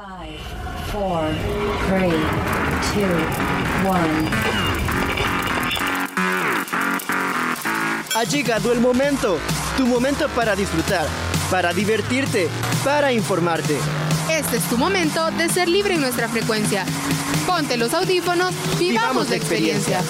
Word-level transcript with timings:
5, 0.00 0.08
4, 0.92 1.28
3, 1.88 2.12
2, 2.12 2.14
1. 3.84 4.30
Ha 8.16 8.24
llegado 8.24 8.72
el 8.72 8.80
momento, 8.80 9.38
tu 9.76 9.86
momento 9.86 10.26
para 10.30 10.56
disfrutar, 10.56 11.06
para 11.50 11.74
divertirte, 11.74 12.48
para 12.82 13.12
informarte. 13.12 13.76
Este 14.30 14.56
es 14.56 14.62
tu 14.70 14.78
momento 14.78 15.30
de 15.32 15.50
ser 15.50 15.68
libre 15.68 15.96
en 15.96 16.00
nuestra 16.00 16.30
frecuencia. 16.30 16.86
Ponte 17.46 17.76
los 17.76 17.92
audífonos, 17.92 18.54
vivamos, 18.78 19.28
la 19.28 19.36
experiencia. 19.36 20.00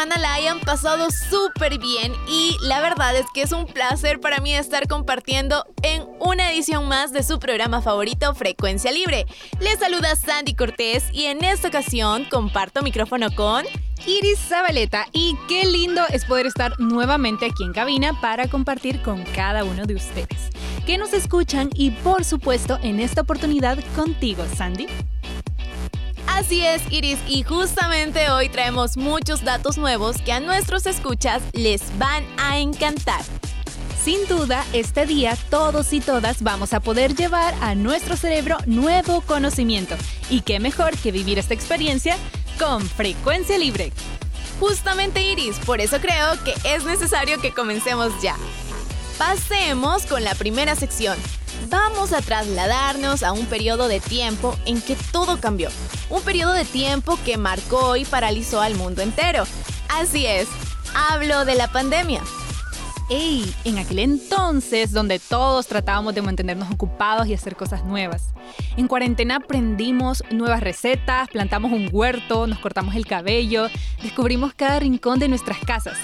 Semana 0.00 0.16
la 0.18 0.32
hayan 0.32 0.60
pasado 0.60 1.10
súper 1.10 1.78
bien 1.78 2.14
y 2.26 2.56
la 2.62 2.80
verdad 2.80 3.14
es 3.16 3.26
que 3.34 3.42
es 3.42 3.52
un 3.52 3.66
placer 3.66 4.18
para 4.18 4.38
mí 4.38 4.54
estar 4.54 4.88
compartiendo 4.88 5.66
en 5.82 6.06
una 6.20 6.50
edición 6.50 6.88
más 6.88 7.12
de 7.12 7.22
su 7.22 7.38
programa 7.38 7.82
favorito 7.82 8.34
Frecuencia 8.34 8.92
Libre. 8.92 9.26
Les 9.60 9.78
saluda 9.78 10.16
Sandy 10.16 10.54
Cortés 10.54 11.04
y 11.12 11.26
en 11.26 11.44
esta 11.44 11.68
ocasión 11.68 12.24
comparto 12.30 12.80
micrófono 12.82 13.30
con... 13.30 13.66
Iris 14.06 14.38
Zabaleta 14.38 15.04
y 15.12 15.36
qué 15.46 15.66
lindo 15.66 16.00
es 16.08 16.24
poder 16.24 16.46
estar 16.46 16.80
nuevamente 16.80 17.44
aquí 17.44 17.64
en 17.64 17.74
cabina 17.74 18.18
para 18.22 18.48
compartir 18.48 19.02
con 19.02 19.22
cada 19.24 19.64
uno 19.64 19.84
de 19.84 19.96
ustedes 19.96 20.50
que 20.86 20.96
nos 20.96 21.12
escuchan 21.12 21.68
y 21.74 21.90
por 21.90 22.24
supuesto 22.24 22.78
en 22.82 23.00
esta 23.00 23.20
oportunidad 23.20 23.78
contigo, 23.94 24.44
Sandy. 24.56 24.86
Así 26.26 26.64
es, 26.64 26.82
Iris, 26.90 27.18
y 27.26 27.42
justamente 27.42 28.30
hoy 28.30 28.48
traemos 28.48 28.96
muchos 28.96 29.44
datos 29.44 29.78
nuevos 29.78 30.16
que 30.22 30.32
a 30.32 30.40
nuestros 30.40 30.86
escuchas 30.86 31.42
les 31.52 31.82
van 31.98 32.24
a 32.38 32.58
encantar. 32.58 33.22
Sin 34.02 34.26
duda, 34.26 34.64
este 34.72 35.04
día 35.04 35.36
todos 35.50 35.92
y 35.92 36.00
todas 36.00 36.42
vamos 36.42 36.72
a 36.72 36.80
poder 36.80 37.14
llevar 37.14 37.54
a 37.60 37.74
nuestro 37.74 38.16
cerebro 38.16 38.56
nuevo 38.64 39.20
conocimiento. 39.20 39.94
Y 40.30 40.40
qué 40.40 40.58
mejor 40.58 40.96
que 40.96 41.12
vivir 41.12 41.38
esta 41.38 41.52
experiencia 41.52 42.16
con 42.58 42.80
frecuencia 42.80 43.58
libre. 43.58 43.92
Justamente 44.58 45.22
Iris, 45.22 45.58
por 45.58 45.80
eso 45.80 46.00
creo 46.00 46.42
que 46.44 46.54
es 46.64 46.84
necesario 46.84 47.40
que 47.40 47.52
comencemos 47.52 48.12
ya. 48.22 48.36
Pasemos 49.18 50.06
con 50.06 50.24
la 50.24 50.34
primera 50.34 50.74
sección. 50.76 51.18
Vamos 51.68 52.12
a 52.12 52.22
trasladarnos 52.22 53.22
a 53.22 53.32
un 53.32 53.46
periodo 53.46 53.88
de 53.88 54.00
tiempo 54.00 54.56
en 54.66 54.80
que 54.80 54.96
todo 55.12 55.40
cambió. 55.40 55.68
Un 56.08 56.22
periodo 56.22 56.52
de 56.52 56.64
tiempo 56.64 57.18
que 57.24 57.36
marcó 57.36 57.96
y 57.96 58.04
paralizó 58.04 58.60
al 58.60 58.74
mundo 58.74 59.02
entero. 59.02 59.44
Así 59.88 60.26
es, 60.26 60.48
hablo 60.94 61.44
de 61.44 61.54
la 61.54 61.70
pandemia. 61.70 62.22
¡Ey! 63.10 63.52
En 63.64 63.78
aquel 63.78 63.98
entonces, 63.98 64.92
donde 64.92 65.18
todos 65.18 65.66
tratábamos 65.66 66.14
de 66.14 66.22
mantenernos 66.22 66.70
ocupados 66.70 67.26
y 67.26 67.34
hacer 67.34 67.56
cosas 67.56 67.84
nuevas. 67.84 68.32
En 68.76 68.86
cuarentena 68.86 69.36
aprendimos 69.36 70.22
nuevas 70.30 70.60
recetas, 70.60 71.28
plantamos 71.28 71.72
un 71.72 71.88
huerto, 71.90 72.46
nos 72.46 72.60
cortamos 72.60 72.94
el 72.94 73.06
cabello, 73.06 73.66
descubrimos 74.00 74.54
cada 74.54 74.78
rincón 74.78 75.18
de 75.18 75.26
nuestras 75.26 75.58
casas. 75.58 75.98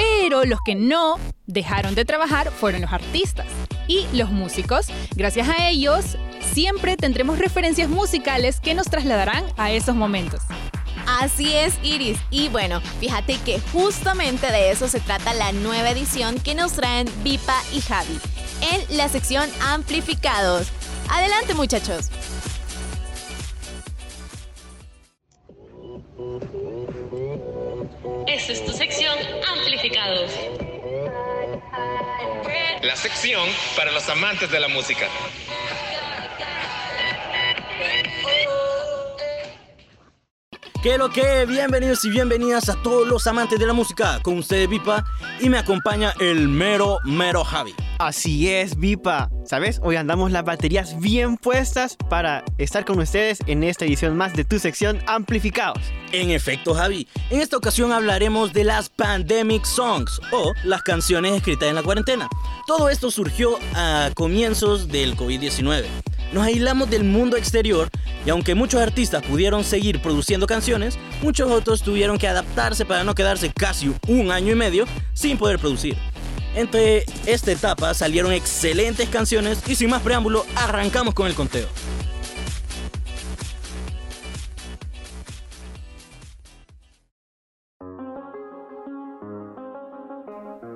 Pero 0.00 0.44
los 0.44 0.60
que 0.62 0.74
no 0.74 1.18
dejaron 1.46 1.94
de 1.94 2.06
trabajar 2.06 2.50
fueron 2.50 2.80
los 2.80 2.92
artistas 2.92 3.46
y 3.86 4.06
los 4.14 4.30
músicos. 4.30 4.86
Gracias 5.14 5.48
a 5.48 5.68
ellos, 5.68 6.16
siempre 6.54 6.96
tendremos 6.96 7.38
referencias 7.38 7.90
musicales 7.90 8.60
que 8.60 8.74
nos 8.74 8.86
trasladarán 8.86 9.44
a 9.58 9.72
esos 9.72 9.94
momentos. 9.94 10.40
Así 11.06 11.54
es, 11.54 11.74
Iris. 11.82 12.18
Y 12.30 12.48
bueno, 12.48 12.80
fíjate 13.00 13.36
que 13.44 13.60
justamente 13.72 14.50
de 14.50 14.70
eso 14.70 14.88
se 14.88 15.00
trata 15.00 15.34
la 15.34 15.52
nueva 15.52 15.90
edición 15.90 16.38
que 16.40 16.54
nos 16.54 16.72
traen 16.72 17.06
Vipa 17.22 17.60
y 17.74 17.80
Javi 17.82 18.18
en 18.72 18.96
la 18.96 19.08
sección 19.08 19.50
Amplificados. 19.60 20.68
Adelante, 21.10 21.52
muchachos. 21.52 22.08
Esta 28.26 28.52
es 28.52 28.64
tu 28.64 28.72
sección 28.72 29.18
Amplificados. 29.18 29.69
La 32.82 32.96
sección 32.96 33.48
para 33.76 33.90
los 33.92 34.06
amantes 34.10 34.50
de 34.50 34.60
la 34.60 34.68
música. 34.68 35.06
¿Qué 40.82 40.98
lo 40.98 41.08
que? 41.08 41.46
Bienvenidos 41.46 42.04
y 42.04 42.10
bienvenidas 42.10 42.68
a 42.68 42.82
todos 42.82 43.08
los 43.08 43.26
amantes 43.26 43.58
de 43.58 43.66
la 43.66 43.72
música. 43.72 44.20
Con 44.22 44.38
ustedes 44.38 44.68
Vipa 44.68 45.02
y 45.40 45.48
me 45.48 45.56
acompaña 45.56 46.12
el 46.20 46.48
mero, 46.48 46.98
mero 47.04 47.42
Javi. 47.42 47.74
Así 48.00 48.48
es, 48.48 48.78
Vipa. 48.78 49.28
¿Sabes? 49.44 49.78
Hoy 49.82 49.96
andamos 49.96 50.32
las 50.32 50.42
baterías 50.42 50.98
bien 51.00 51.36
puestas 51.36 51.98
para 52.08 52.42
estar 52.56 52.86
con 52.86 52.98
ustedes 52.98 53.40
en 53.46 53.62
esta 53.62 53.84
edición 53.84 54.16
más 54.16 54.32
de 54.32 54.46
tu 54.46 54.58
sección 54.58 55.00
Amplificados. 55.06 55.82
En 56.10 56.30
efecto, 56.30 56.72
Javi, 56.72 57.06
en 57.28 57.42
esta 57.42 57.58
ocasión 57.58 57.92
hablaremos 57.92 58.54
de 58.54 58.64
las 58.64 58.88
Pandemic 58.88 59.66
Songs 59.66 60.18
o 60.32 60.54
las 60.64 60.82
canciones 60.82 61.34
escritas 61.34 61.68
en 61.68 61.74
la 61.74 61.82
cuarentena. 61.82 62.26
Todo 62.66 62.88
esto 62.88 63.10
surgió 63.10 63.58
a 63.74 64.08
comienzos 64.14 64.88
del 64.88 65.14
COVID-19. 65.14 65.84
Nos 66.32 66.44
aislamos 66.44 66.88
del 66.88 67.04
mundo 67.04 67.36
exterior 67.36 67.90
y 68.24 68.30
aunque 68.30 68.54
muchos 68.54 68.80
artistas 68.80 69.22
pudieron 69.22 69.62
seguir 69.62 70.00
produciendo 70.00 70.46
canciones, 70.46 70.98
muchos 71.20 71.50
otros 71.50 71.82
tuvieron 71.82 72.16
que 72.16 72.28
adaptarse 72.28 72.86
para 72.86 73.04
no 73.04 73.14
quedarse 73.14 73.52
casi 73.52 73.94
un 74.08 74.30
año 74.30 74.52
y 74.52 74.54
medio 74.54 74.86
sin 75.12 75.36
poder 75.36 75.58
producir. 75.58 75.98
Entre 76.54 77.04
esta 77.26 77.52
etapa 77.52 77.94
salieron 77.94 78.32
excelentes 78.32 79.08
canciones 79.08 79.62
y 79.68 79.76
sin 79.76 79.90
más 79.90 80.02
preámbulo 80.02 80.44
arrancamos 80.56 81.14
con 81.14 81.26
el 81.26 81.34
conteo. 81.34 81.68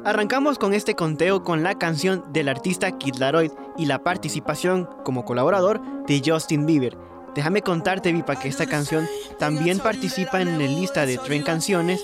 Arrancamos 0.04 0.58
con 0.58 0.74
este 0.74 0.94
conteo 0.94 1.42
con 1.42 1.62
la 1.62 1.78
canción 1.78 2.30
del 2.32 2.50
artista 2.50 2.98
Kid 2.98 3.14
Laroi 3.16 3.50
y 3.78 3.86
la 3.86 4.02
participación 4.02 4.86
como 5.02 5.24
colaborador 5.24 5.80
de 6.06 6.22
Justin 6.24 6.66
Bieber. 6.66 6.96
Déjame 7.34 7.62
contarte, 7.62 8.12
Vipa, 8.12 8.36
que 8.36 8.48
esta 8.48 8.66
canción 8.66 9.08
también 9.38 9.78
participa 9.78 10.42
en 10.42 10.58
la 10.58 10.66
lista 10.66 11.06
de 11.06 11.16
Tren 11.16 11.42
Canciones 11.42 12.00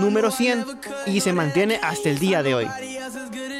número 0.00 0.30
100 0.30 0.64
y 1.06 1.20
se 1.20 1.32
mantiene 1.32 1.78
hasta 1.82 2.10
el 2.10 2.18
día 2.18 2.42
de 2.42 2.54
hoy. 2.54 2.68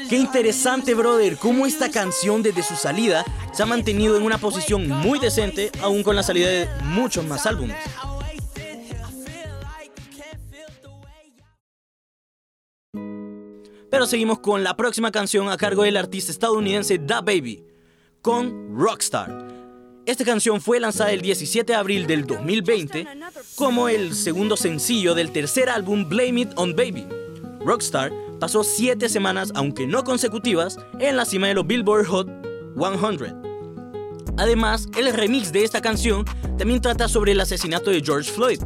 Qué 0.09 0.15
interesante, 0.15 0.93
brother, 0.93 1.37
cómo 1.37 1.65
esta 1.65 1.91
canción 1.91 2.41
desde 2.41 2.63
su 2.63 2.75
salida 2.75 3.25
se 3.51 3.63
ha 3.63 3.65
mantenido 3.65 4.15
en 4.15 4.23
una 4.23 4.37
posición 4.37 4.87
muy 4.87 5.19
decente, 5.19 5.71
aún 5.81 6.03
con 6.03 6.15
la 6.15 6.23
salida 6.23 6.47
de 6.47 6.69
muchos 6.83 7.25
más 7.25 7.45
álbumes. 7.45 7.77
Pero 13.89 14.05
seguimos 14.05 14.39
con 14.39 14.63
la 14.63 14.77
próxima 14.77 15.11
canción 15.11 15.49
a 15.49 15.57
cargo 15.57 15.83
del 15.83 15.97
artista 15.97 16.31
estadounidense 16.31 16.99
Da 16.99 17.21
Baby, 17.21 17.65
con 18.21 18.77
Rockstar. 18.77 19.56
Esta 20.07 20.23
canción 20.23 20.61
fue 20.61 20.79
lanzada 20.79 21.11
el 21.11 21.19
17 21.19 21.73
de 21.73 21.77
abril 21.77 22.07
del 22.07 22.25
2020 22.25 23.05
como 23.55 23.89
el 23.89 24.15
segundo 24.15 24.55
sencillo 24.55 25.13
del 25.13 25.33
tercer 25.33 25.67
álbum 25.67 26.07
Blame 26.07 26.43
It 26.43 26.51
on 26.55 26.77
Baby. 26.77 27.05
Rockstar 27.59 28.13
pasó 28.39 28.63
7 28.63 29.09
semanas, 29.09 29.51
aunque 29.53 29.85
no 29.85 30.05
consecutivas, 30.05 30.79
en 31.01 31.17
la 31.17 31.25
cima 31.25 31.47
de 31.47 31.55
los 31.55 31.67
Billboard 31.67 32.05
Hot 32.05 32.29
100. 32.77 33.35
Además, 34.37 34.87
el 34.97 35.11
remix 35.11 35.51
de 35.51 35.65
esta 35.65 35.81
canción 35.81 36.23
también 36.57 36.79
trata 36.79 37.09
sobre 37.09 37.33
el 37.33 37.41
asesinato 37.41 37.89
de 37.89 38.01
George 38.01 38.31
Floyd, 38.31 38.61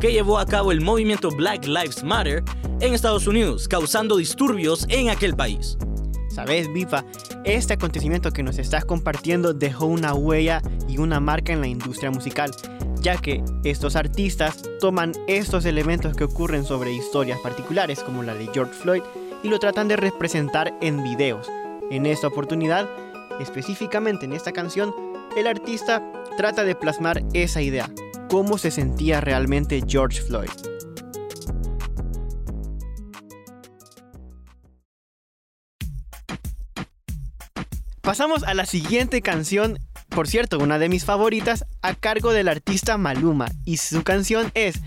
que 0.00 0.12
llevó 0.12 0.38
a 0.38 0.46
cabo 0.46 0.70
el 0.70 0.80
movimiento 0.80 1.30
Black 1.30 1.66
Lives 1.66 2.04
Matter 2.04 2.44
en 2.80 2.94
Estados 2.94 3.26
Unidos, 3.26 3.66
causando 3.66 4.16
disturbios 4.16 4.86
en 4.88 5.10
aquel 5.10 5.34
país. 5.34 5.76
Sabes, 6.34 6.72
Vipa, 6.72 7.04
este 7.44 7.74
acontecimiento 7.74 8.32
que 8.32 8.42
nos 8.42 8.58
estás 8.58 8.84
compartiendo 8.84 9.54
dejó 9.54 9.86
una 9.86 10.14
huella 10.14 10.60
y 10.88 10.98
una 10.98 11.20
marca 11.20 11.52
en 11.52 11.60
la 11.60 11.68
industria 11.68 12.10
musical, 12.10 12.50
ya 13.00 13.16
que 13.18 13.44
estos 13.62 13.94
artistas 13.94 14.60
toman 14.80 15.12
estos 15.28 15.64
elementos 15.64 16.16
que 16.16 16.24
ocurren 16.24 16.64
sobre 16.64 16.92
historias 16.92 17.38
particulares 17.38 18.00
como 18.00 18.24
la 18.24 18.34
de 18.34 18.48
George 18.52 18.74
Floyd 18.74 19.02
y 19.44 19.48
lo 19.48 19.60
tratan 19.60 19.86
de 19.86 19.94
representar 19.94 20.76
en 20.80 21.04
videos. 21.04 21.48
En 21.92 22.04
esta 22.04 22.26
oportunidad, 22.26 22.88
específicamente 23.38 24.24
en 24.24 24.32
esta 24.32 24.50
canción, 24.50 24.92
el 25.36 25.46
artista 25.46 26.02
trata 26.36 26.64
de 26.64 26.74
plasmar 26.74 27.22
esa 27.32 27.62
idea, 27.62 27.88
cómo 28.28 28.58
se 28.58 28.72
sentía 28.72 29.20
realmente 29.20 29.84
George 29.86 30.20
Floyd. 30.20 30.50
Pasamos 38.14 38.44
a 38.44 38.54
la 38.54 38.64
siguiente 38.64 39.22
canción, 39.22 39.76
por 40.08 40.28
cierto, 40.28 40.60
una 40.60 40.78
de 40.78 40.88
mis 40.88 41.04
favoritas, 41.04 41.64
a 41.82 41.94
cargo 41.94 42.32
del 42.32 42.46
artista 42.46 42.96
Maluma. 42.96 43.48
Y 43.64 43.78
su 43.78 44.04
canción 44.04 44.52
es 44.54 44.80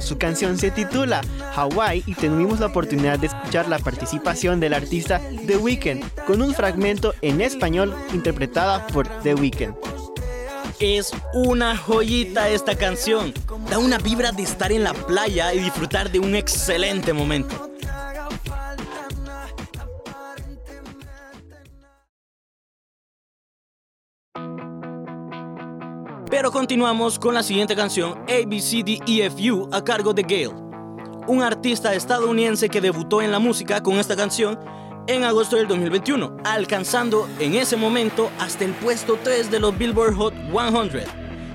Su 0.00 0.16
canción 0.16 0.56
se 0.56 0.70
titula 0.70 1.20
Hawaii 1.54 2.02
y 2.06 2.14
tuvimos 2.14 2.60
la 2.60 2.66
oportunidad 2.68 3.18
de 3.18 3.26
escuchar 3.26 3.68
la 3.68 3.78
participación 3.78 4.58
del 4.58 4.72
artista 4.72 5.20
The 5.46 5.58
Weeknd 5.58 6.02
con 6.26 6.40
un 6.40 6.54
fragmento 6.54 7.12
en 7.20 7.42
español 7.42 7.94
interpretada 8.14 8.86
por 8.86 9.06
The 9.22 9.34
Weeknd. 9.34 9.74
Es 10.80 11.12
una 11.34 11.76
joyita 11.76 12.48
esta 12.48 12.74
canción. 12.74 13.34
Da 13.68 13.78
una 13.78 13.98
vibra 13.98 14.32
de 14.32 14.44
estar 14.44 14.72
en 14.72 14.82
la 14.82 14.94
playa 14.94 15.52
y 15.52 15.58
disfrutar 15.58 16.10
de 16.10 16.20
un 16.20 16.34
excelente 16.34 17.12
momento. 17.12 17.73
Continuamos 26.52 27.18
con 27.18 27.34
la 27.34 27.42
siguiente 27.42 27.74
canción, 27.74 28.18
ABCDEFU, 28.28 29.70
a 29.72 29.82
cargo 29.82 30.12
de 30.12 30.22
Gale, 30.22 30.54
un 31.26 31.42
artista 31.42 31.94
estadounidense 31.94 32.68
que 32.68 32.80
debutó 32.80 33.22
en 33.22 33.32
la 33.32 33.38
música 33.38 33.82
con 33.82 33.94
esta 33.94 34.14
canción 34.14 34.58
en 35.06 35.24
agosto 35.24 35.56
del 35.56 35.66
2021, 35.66 36.36
alcanzando 36.44 37.28
en 37.40 37.54
ese 37.54 37.76
momento 37.76 38.30
hasta 38.38 38.64
el 38.64 38.72
puesto 38.72 39.18
3 39.22 39.50
de 39.50 39.58
los 39.58 39.76
Billboard 39.76 40.14
Hot 40.14 40.34
100. 40.52 41.04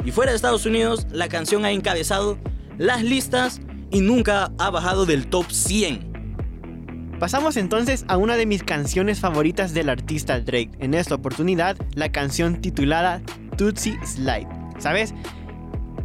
Y 0.05 0.11
fuera 0.11 0.31
de 0.31 0.35
Estados 0.35 0.65
Unidos, 0.65 1.05
la 1.11 1.29
canción 1.29 1.65
ha 1.65 1.71
encabezado 1.71 2.37
las 2.77 3.03
listas 3.03 3.61
y 3.91 4.01
nunca 4.01 4.51
ha 4.57 4.69
bajado 4.69 5.05
del 5.05 5.27
top 5.27 5.49
100. 5.49 7.15
Pasamos 7.19 7.57
entonces 7.57 8.05
a 8.07 8.17
una 8.17 8.37
de 8.37 8.45
mis 8.45 8.63
canciones 8.63 9.19
favoritas 9.19 9.73
del 9.73 9.89
artista 9.89 10.39
Drake, 10.39 10.71
en 10.79 10.93
esta 10.93 11.15
oportunidad 11.15 11.77
la 11.93 12.11
canción 12.11 12.59
titulada 12.59 13.21
Tootsie 13.55 13.97
Slide. 14.05 14.58
¿Sabes? 14.79 15.13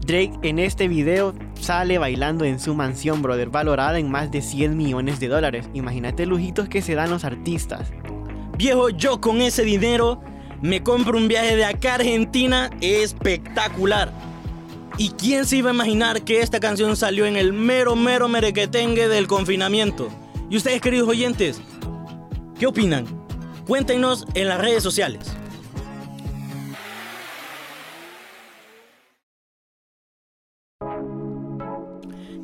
Drake 0.07 0.33
en 0.43 0.59
este 0.59 0.87
video 0.89 1.35
sale 1.59 1.97
bailando 1.99 2.45
en 2.45 2.61
su 2.61 2.75
mansión, 2.75 3.23
brother, 3.23 3.49
valorada 3.49 3.99
en 3.99 4.11
más 4.11 4.31
de 4.31 4.43
100 4.43 4.77
millones 4.77 5.19
de 5.19 5.29
dólares. 5.29 5.69
Imagínate 5.73 6.27
lujitos 6.27 6.69
que 6.69 6.83
se 6.83 6.95
dan 6.95 7.11
los 7.11 7.25
artistas. 7.25 7.91
Viejo, 8.59 8.91
yo 8.91 9.21
con 9.21 9.41
ese 9.41 9.65
dinero 9.65 10.21
me 10.61 10.83
compro 10.83 11.17
un 11.17 11.29
viaje 11.29 11.57
de 11.57 11.65
acá 11.65 11.93
a 11.93 11.95
Argentina 11.97 12.71
espectacular. 12.81 14.13
¿Y 14.97 15.11
quién 15.11 15.45
se 15.45 15.57
iba 15.57 15.71
a 15.71 15.75
imaginar 15.75 16.23
que 16.23 16.41
esta 16.41 16.61
canción 16.61 16.97
salió 16.97 17.27
en 17.27 17.37
el 17.37 17.53
mero, 17.53 17.97
mero 17.97 18.29
merequetengue 18.29 19.09
del 19.09 19.27
confinamiento? 19.27 20.09
Y 20.51 20.57
ustedes, 20.57 20.81
queridos 20.81 21.09
oyentes, 21.09 21.61
¿qué 22.59 22.67
opinan? 22.67 23.07
Cuéntenos 23.67 24.27
en 24.35 24.49
las 24.49 24.61
redes 24.61 24.83
sociales. 24.83 25.35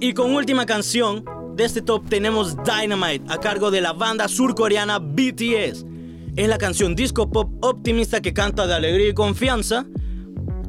Y 0.02 0.14
con 0.14 0.34
última 0.34 0.64
canción 0.64 1.26
de 1.56 1.66
este 1.66 1.82
top 1.82 2.08
tenemos 2.08 2.56
Dynamite 2.64 3.22
a 3.28 3.36
cargo 3.36 3.70
de 3.70 3.82
la 3.82 3.92
banda 3.92 4.28
surcoreana 4.28 4.98
BTS. 4.98 5.84
Es 6.36 6.48
la 6.48 6.56
canción 6.56 6.94
disco 6.94 7.30
pop 7.30 7.52
optimista 7.62 8.22
que 8.22 8.32
canta 8.32 8.66
de 8.66 8.72
alegría 8.72 9.10
y 9.10 9.12
confianza, 9.12 9.84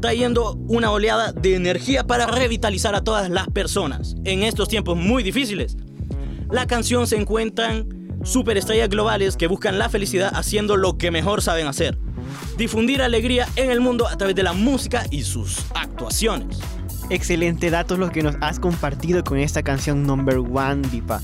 trayendo 0.01 0.55
una 0.67 0.91
oleada 0.91 1.31
de 1.31 1.55
energía 1.55 2.05
para 2.05 2.27
revitalizar 2.27 2.93
a 2.93 3.05
todas 3.05 3.29
las 3.29 3.47
personas 3.47 4.17
en 4.25 4.43
estos 4.43 4.67
tiempos 4.67 4.97
muy 4.97 5.23
difíciles. 5.23 5.77
La 6.49 6.67
canción 6.67 7.07
se 7.07 7.15
encuentran 7.15 7.87
superestrellas 8.25 8.89
globales 8.89 9.37
que 9.37 9.47
buscan 9.47 9.79
la 9.79 9.87
felicidad 9.87 10.33
haciendo 10.35 10.75
lo 10.75 10.97
que 10.97 11.09
mejor 11.09 11.41
saben 11.41 11.67
hacer. 11.67 11.97
Difundir 12.57 13.01
alegría 13.01 13.47
en 13.55 13.71
el 13.71 13.79
mundo 13.79 14.09
a 14.09 14.17
través 14.17 14.35
de 14.35 14.43
la 14.43 14.51
música 14.51 15.05
y 15.09 15.23
sus 15.23 15.59
actuaciones. 15.73 16.59
Excelente 17.11 17.69
datos 17.69 17.99
los 17.99 18.09
que 18.09 18.23
nos 18.23 18.37
has 18.39 18.57
compartido 18.57 19.21
con 19.25 19.37
esta 19.37 19.63
canción 19.63 20.03
Number 20.03 20.37
One, 20.37 20.87
Vipa. 20.87 21.19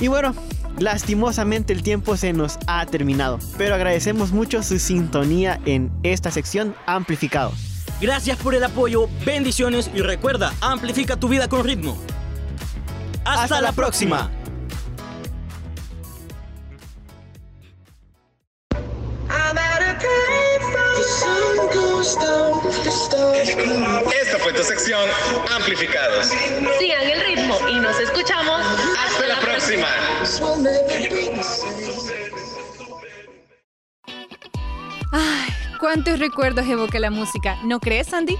Y 0.00 0.08
bueno, 0.08 0.34
lastimosamente 0.78 1.74
el 1.74 1.82
tiempo 1.82 2.16
se 2.16 2.32
nos 2.32 2.58
ha 2.66 2.86
terminado, 2.86 3.38
pero 3.58 3.74
agradecemos 3.74 4.32
mucho 4.32 4.62
su 4.62 4.78
sintonía 4.78 5.60
en 5.66 5.92
esta 6.04 6.30
sección 6.30 6.74
Amplificados. 6.86 7.52
Gracias 8.00 8.38
por 8.38 8.54
el 8.54 8.64
apoyo, 8.64 9.10
bendiciones 9.26 9.90
y 9.94 10.00
recuerda, 10.00 10.54
amplifica 10.62 11.16
tu 11.16 11.28
vida 11.28 11.48
con 11.48 11.64
ritmo. 11.64 11.98
Hasta, 13.26 13.60
la 13.60 13.72
próxima. 13.72 14.30
Amplificados. 25.70 26.26
Sigan 26.80 27.02
el 27.02 27.20
ritmo 27.26 27.56
y 27.70 27.78
nos 27.78 27.96
escuchamos 28.00 28.60
Hasta 28.98 29.26
la 29.28 29.38
próxima. 29.38 29.86
Ay, 35.12 35.48
cuántos 35.78 36.18
recuerdos 36.18 36.66
evoca 36.66 36.98
la 36.98 37.12
música, 37.12 37.56
¿no 37.62 37.78
crees, 37.78 38.08
Sandy? 38.08 38.36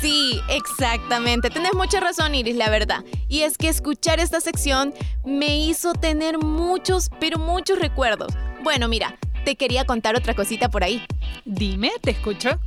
Sí, 0.00 0.40
exactamente. 0.48 1.50
Tienes 1.50 1.74
mucha 1.74 2.00
razón, 2.00 2.34
Iris, 2.34 2.56
la 2.56 2.70
verdad. 2.70 3.04
Y 3.28 3.42
es 3.42 3.58
que 3.58 3.68
escuchar 3.68 4.18
esta 4.18 4.40
sección 4.40 4.94
me 5.26 5.58
hizo 5.58 5.92
tener 5.92 6.38
muchos, 6.38 7.10
pero 7.20 7.38
muchos 7.38 7.78
recuerdos. 7.78 8.32
Bueno, 8.62 8.88
mira, 8.88 9.18
te 9.44 9.56
quería 9.56 9.84
contar 9.84 10.16
otra 10.16 10.34
cosita 10.34 10.70
por 10.70 10.82
ahí. 10.82 11.04
Dime, 11.44 11.92
te 12.00 12.12
escucho. 12.12 12.58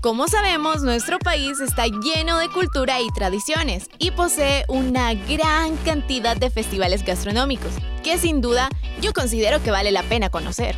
Como 0.00 0.28
sabemos, 0.28 0.84
nuestro 0.84 1.18
país 1.18 1.58
está 1.58 1.86
lleno 1.86 2.38
de 2.38 2.48
cultura 2.48 3.00
y 3.00 3.08
tradiciones 3.08 3.90
y 3.98 4.12
posee 4.12 4.64
una 4.68 5.12
gran 5.14 5.76
cantidad 5.78 6.36
de 6.36 6.50
festivales 6.50 7.04
gastronómicos, 7.04 7.72
que 8.04 8.16
sin 8.16 8.40
duda 8.40 8.68
yo 9.00 9.12
considero 9.12 9.60
que 9.60 9.72
vale 9.72 9.90
la 9.90 10.04
pena 10.04 10.30
conocer. 10.30 10.76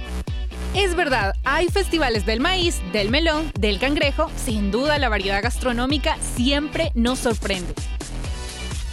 Es 0.74 0.94
verdad, 0.94 1.34
hay 1.44 1.68
festivales 1.68 2.24
del 2.24 2.40
maíz, 2.40 2.80
del 2.92 3.10
melón, 3.10 3.52
del 3.58 3.78
cangrejo. 3.78 4.30
Sin 4.36 4.70
duda, 4.70 4.98
la 4.98 5.10
variedad 5.10 5.42
gastronómica 5.42 6.16
siempre 6.36 6.90
nos 6.94 7.18
sorprende. 7.18 7.74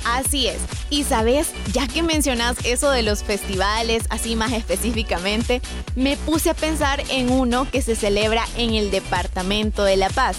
Así 0.07 0.47
es. 0.47 0.57
Y 0.89 1.03
sabes, 1.03 1.49
ya 1.73 1.85
que 1.87 2.01
mencionas 2.01 2.55
eso 2.63 2.89
de 2.89 3.03
los 3.03 3.23
festivales, 3.23 4.03
así 4.09 4.35
más 4.37 4.53
específicamente, 4.53 5.61
me 5.95 6.15
puse 6.15 6.49
a 6.49 6.53
pensar 6.53 7.03
en 7.09 7.29
uno 7.29 7.69
que 7.69 7.81
se 7.81 7.95
celebra 7.95 8.45
en 8.55 8.73
el 8.73 8.89
Departamento 8.89 9.83
de 9.83 9.97
La 9.97 10.09
Paz. 10.09 10.37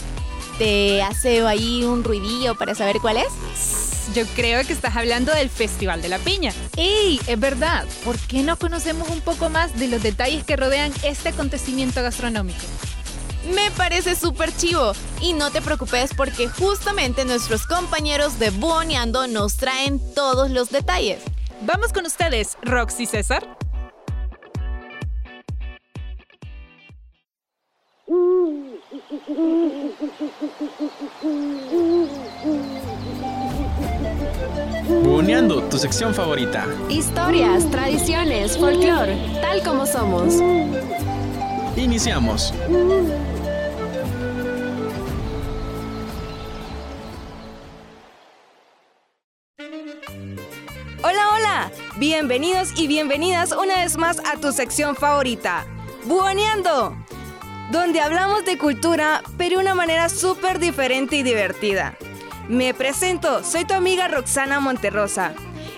¿Te 0.57 1.03
hace 1.03 1.47
ahí 1.47 1.85
un 1.85 2.03
ruidillo 2.03 2.57
para 2.57 2.75
saber 2.75 2.97
cuál 3.01 3.19
es? 3.19 3.29
Yo 4.15 4.25
creo 4.35 4.67
que 4.67 4.73
estás 4.73 4.97
hablando 4.97 5.35
del 5.35 5.51
Festival 5.51 6.01
de 6.01 6.09
la 6.09 6.19
Piña. 6.19 6.55
¡Ey! 6.77 7.21
Es 7.27 7.39
verdad. 7.39 7.85
¿Por 8.05 8.19
qué 8.19 8.43
no 8.43 8.57
conocemos 8.57 9.11
un 9.11 9.21
poco 9.21 9.51
más 9.51 9.79
de 9.79 9.89
los 9.89 10.03
detalles 10.03 10.45
que 10.45 10.57
rodean 10.57 10.93
este 11.03 11.29
acontecimiento 11.29 12.03
gastronómico? 12.03 12.65
Me 13.47 13.71
parece 13.73 14.15
súper 14.17 14.55
chivo. 14.55 14.93
Y 15.21 15.33
no 15.33 15.51
te 15.51 15.63
preocupes 15.63 16.13
porque 16.17 16.49
justamente 16.49 17.25
nuestros 17.25 17.67
compañeros 17.67 18.39
de 18.39 18.51
Buoneando 18.51 19.27
nos 19.27 19.57
traen 19.57 20.01
todos 20.15 20.51
los 20.51 20.71
detalles. 20.71 21.23
Vamos 21.63 21.93
con 21.93 22.07
ustedes, 22.07 22.57
Roxy 22.63 23.07
César. 23.07 23.57
Buoneando, 35.03 35.63
tu 35.65 35.79
sección 35.79 36.15
favorita. 36.15 36.67
Historias, 36.89 37.69
tradiciones, 37.71 38.57
folclore, 38.57 39.17
tal 39.41 39.63
como 39.63 39.87
somos. 39.87 40.35
Iniciamos. 41.79 42.53
Hola, 51.05 51.29
hola. 51.33 51.71
Bienvenidos 51.99 52.71
y 52.77 52.89
bienvenidas 52.89 53.53
una 53.53 53.77
vez 53.77 53.97
más 53.97 54.21
a 54.21 54.41
tu 54.41 54.51
sección 54.51 54.97
favorita, 54.97 55.67
Buoneando, 56.05 56.97
donde 57.71 58.01
hablamos 58.01 58.45
de 58.45 58.59
cultura, 58.59 59.23
pero 59.37 59.59
de 59.59 59.63
una 59.63 59.77
manera 59.77 60.09
súper 60.09 60.59
diferente 60.59 61.15
y 61.15 61.23
divertida. 61.23 61.97
Me 62.49 62.75
presento, 62.75 63.45
soy 63.45 63.65
tu 63.65 63.75
amiga 63.75 64.09
Roxana 64.09 64.59
Monterrosa 64.59 65.33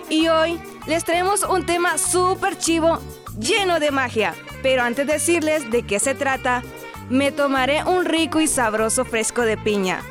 y 0.09 0.29
hoy 0.29 0.59
les 0.87 1.05
traemos 1.05 1.43
un 1.43 1.67
tema 1.67 1.99
súper 1.99 2.57
chivo, 2.57 3.01
lleno 3.39 3.81
de 3.81 3.91
magia. 3.91 4.35
Pero 4.63 4.83
antes 4.83 5.07
de 5.07 5.15
decirles 5.15 5.71
de 5.71 5.83
qué 5.83 5.99
se 5.99 6.15
trata, 6.15 6.63
me 7.09 7.33
tomaré 7.33 7.83
un 7.85 8.05
rico 8.05 8.41
y 8.41 8.47
sabroso 8.47 9.05
fresco 9.05 9.43
de 9.43 9.57
piña. 9.57 10.03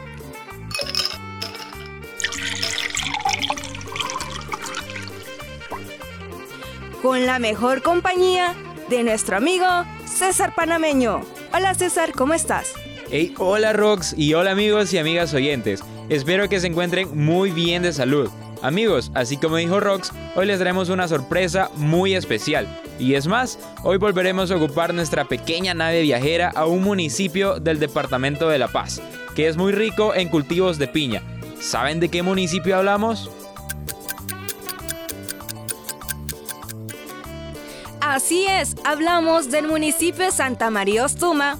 con 7.01 7.25
la 7.25 7.39
mejor 7.39 7.81
compañía 7.81 8.53
de 8.89 9.03
nuestro 9.03 9.37
amigo 9.37 9.65
César 10.05 10.53
Panameño. 10.55 11.21
Hola 11.53 11.73
César, 11.73 12.11
¿cómo 12.11 12.33
estás? 12.33 12.73
Hey, 13.09 13.33
hola 13.37 13.73
Rox 13.73 14.13
y 14.17 14.33
hola 14.33 14.51
amigos 14.51 14.93
y 14.93 14.97
amigas 14.97 15.33
oyentes. 15.33 15.81
Espero 16.09 16.49
que 16.49 16.59
se 16.59 16.67
encuentren 16.67 17.09
muy 17.17 17.51
bien 17.51 17.83
de 17.83 17.93
salud. 17.93 18.29
Amigos, 18.61 19.11
así 19.15 19.37
como 19.37 19.55
dijo 19.55 19.79
Rox, 19.79 20.11
hoy 20.35 20.45
les 20.45 20.59
traemos 20.59 20.89
una 20.89 21.07
sorpresa 21.07 21.71
muy 21.75 22.15
especial. 22.15 22.67
Y 22.99 23.15
es 23.15 23.27
más, 23.27 23.57
hoy 23.83 23.97
volveremos 23.97 24.51
a 24.51 24.57
ocupar 24.57 24.93
nuestra 24.93 25.23
pequeña 25.23 25.73
nave 25.73 26.01
viajera 26.01 26.51
a 26.53 26.65
un 26.65 26.83
municipio 26.83 27.59
del 27.59 27.79
departamento 27.79 28.49
de 28.49 28.59
La 28.59 28.67
Paz, 28.67 29.01
que 29.35 29.47
es 29.47 29.55
muy 29.55 29.71
rico 29.71 30.13
en 30.13 30.27
cultivos 30.27 30.77
de 30.77 30.87
piña. 30.87 31.23
¿Saben 31.61 32.01
de 32.01 32.09
qué 32.09 32.23
municipio 32.23 32.75
hablamos? 32.75 33.31
Así 38.01 38.45
es, 38.47 38.75
hablamos 38.83 39.49
del 39.49 39.67
municipio 39.67 40.31
Santa 40.31 40.69
María 40.69 41.05
Ostuma, 41.05 41.57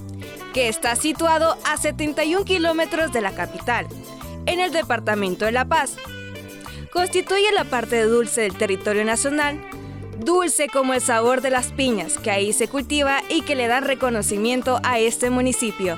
que 0.53 0.67
está 0.67 0.95
situado 0.95 1.57
a 1.63 1.77
71 1.77 2.43
kilómetros 2.43 3.13
de 3.13 3.21
la 3.21 3.31
capital, 3.31 3.87
en 4.45 4.59
el 4.59 4.71
departamento 4.71 5.45
de 5.45 5.53
La 5.53 5.65
Paz. 5.65 5.95
Constituye 6.91 7.51
la 7.53 7.65
parte 7.65 8.01
dulce 8.01 8.41
del 8.41 8.57
territorio 8.57 9.05
nacional, 9.05 9.61
dulce 10.19 10.67
como 10.67 10.93
el 10.93 11.01
sabor 11.01 11.41
de 11.41 11.49
las 11.49 11.71
piñas 11.71 12.17
que 12.17 12.31
ahí 12.31 12.53
se 12.53 12.67
cultiva 12.67 13.21
y 13.29 13.41
que 13.41 13.55
le 13.55 13.67
dan 13.67 13.85
reconocimiento 13.85 14.79
a 14.83 14.99
este 14.99 15.29
municipio. 15.29 15.97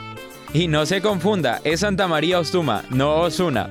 Y 0.53 0.67
no 0.67 0.85
se 0.85 1.01
confunda, 1.01 1.61
es 1.63 1.79
Santa 1.79 2.07
María 2.07 2.39
Ostuma, 2.39 2.83
no 2.89 3.21
Osuna. 3.21 3.69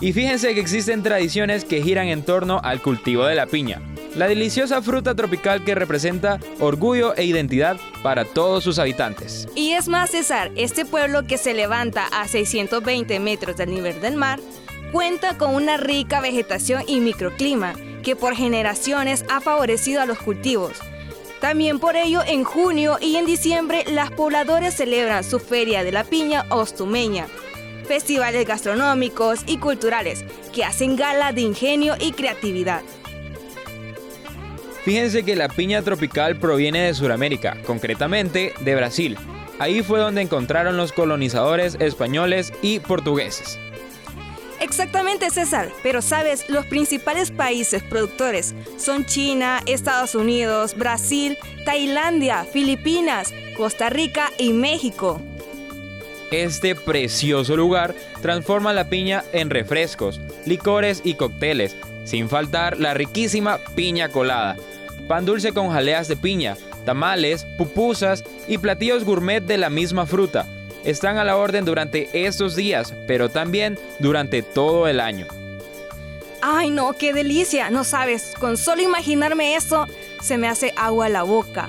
y 0.00 0.12
fíjense 0.12 0.54
que 0.54 0.60
existen 0.60 1.02
tradiciones 1.02 1.64
que 1.64 1.82
giran 1.82 2.08
en 2.08 2.22
torno 2.22 2.60
al 2.62 2.80
cultivo 2.80 3.24
de 3.24 3.34
la 3.34 3.46
piña, 3.46 3.82
la 4.14 4.28
deliciosa 4.28 4.80
fruta 4.80 5.14
tropical 5.14 5.64
que 5.64 5.74
representa 5.74 6.38
orgullo 6.60 7.16
e 7.16 7.24
identidad 7.24 7.78
para 8.02 8.24
todos 8.24 8.62
sus 8.62 8.78
habitantes. 8.78 9.48
Y 9.56 9.72
es 9.72 9.88
más, 9.88 10.10
César, 10.10 10.52
este 10.54 10.84
pueblo 10.84 11.26
que 11.26 11.36
se 11.36 11.52
levanta 11.52 12.06
a 12.06 12.28
620 12.28 13.18
metros 13.18 13.56
del 13.56 13.70
nivel 13.70 14.00
del 14.00 14.16
mar, 14.16 14.38
cuenta 14.90 15.36
con 15.38 15.54
una 15.54 15.76
rica 15.76 16.20
vegetación 16.20 16.82
y 16.86 17.00
microclima 17.00 17.74
que 18.02 18.16
por 18.16 18.34
generaciones 18.34 19.24
ha 19.28 19.40
favorecido 19.40 20.00
a 20.00 20.06
los 20.06 20.18
cultivos. 20.18 20.72
También 21.40 21.78
por 21.78 21.96
ello, 21.96 22.22
en 22.26 22.44
junio 22.44 22.98
y 23.00 23.16
en 23.16 23.24
diciembre, 23.24 23.84
las 23.90 24.10
pobladores 24.10 24.74
celebran 24.74 25.24
su 25.24 25.38
Feria 25.38 25.82
de 25.82 25.92
la 25.92 26.04
Piña 26.04 26.44
Ostumeña, 26.50 27.26
festivales 27.86 28.46
gastronómicos 28.46 29.40
y 29.46 29.56
culturales 29.56 30.24
que 30.52 30.64
hacen 30.64 30.96
gala 30.96 31.32
de 31.32 31.40
ingenio 31.40 31.94
y 31.98 32.12
creatividad. 32.12 32.82
Fíjense 34.84 35.24
que 35.24 35.36
la 35.36 35.48
piña 35.48 35.82
tropical 35.82 36.36
proviene 36.36 36.86
de 36.86 36.94
Sudamérica, 36.94 37.56
concretamente 37.66 38.54
de 38.60 38.74
Brasil. 38.74 39.18
Ahí 39.58 39.82
fue 39.82 39.98
donde 39.98 40.22
encontraron 40.22 40.76
los 40.76 40.92
colonizadores 40.92 41.76
españoles 41.80 42.52
y 42.62 42.80
portugueses. 42.80 43.58
Exactamente, 44.60 45.30
César. 45.30 45.70
Pero 45.82 46.02
sabes, 46.02 46.48
los 46.48 46.66
principales 46.66 47.30
países 47.30 47.82
productores 47.82 48.54
son 48.76 49.06
China, 49.06 49.62
Estados 49.66 50.14
Unidos, 50.14 50.76
Brasil, 50.76 51.38
Tailandia, 51.64 52.44
Filipinas, 52.44 53.32
Costa 53.56 53.88
Rica 53.88 54.30
y 54.38 54.52
México. 54.52 55.20
Este 56.30 56.76
precioso 56.76 57.56
lugar 57.56 57.94
transforma 58.20 58.72
la 58.72 58.88
piña 58.88 59.24
en 59.32 59.50
refrescos, 59.50 60.20
licores 60.46 61.00
y 61.04 61.14
cócteles, 61.14 61.76
sin 62.04 62.28
faltar 62.28 62.78
la 62.78 62.94
riquísima 62.94 63.58
piña 63.74 64.10
colada, 64.10 64.56
pan 65.08 65.24
dulce 65.24 65.52
con 65.52 65.70
jaleas 65.70 66.06
de 66.06 66.16
piña, 66.16 66.56
tamales, 66.84 67.46
pupusas 67.58 68.22
y 68.46 68.58
platillos 68.58 69.04
gourmet 69.04 69.40
de 69.40 69.58
la 69.58 69.70
misma 69.70 70.06
fruta 70.06 70.46
están 70.84 71.18
a 71.18 71.24
la 71.24 71.36
orden 71.36 71.64
durante 71.64 72.08
estos 72.26 72.56
días, 72.56 72.94
pero 73.06 73.28
también 73.28 73.78
durante 73.98 74.42
todo 74.42 74.88
el 74.88 75.00
año. 75.00 75.26
Ay, 76.42 76.70
no, 76.70 76.92
qué 76.94 77.12
delicia. 77.12 77.70
No 77.70 77.84
sabes, 77.84 78.34
con 78.38 78.56
solo 78.56 78.82
imaginarme 78.82 79.56
eso, 79.56 79.86
se 80.22 80.38
me 80.38 80.48
hace 80.48 80.72
agua 80.76 81.06
a 81.06 81.10
la 81.10 81.22
boca. 81.22 81.68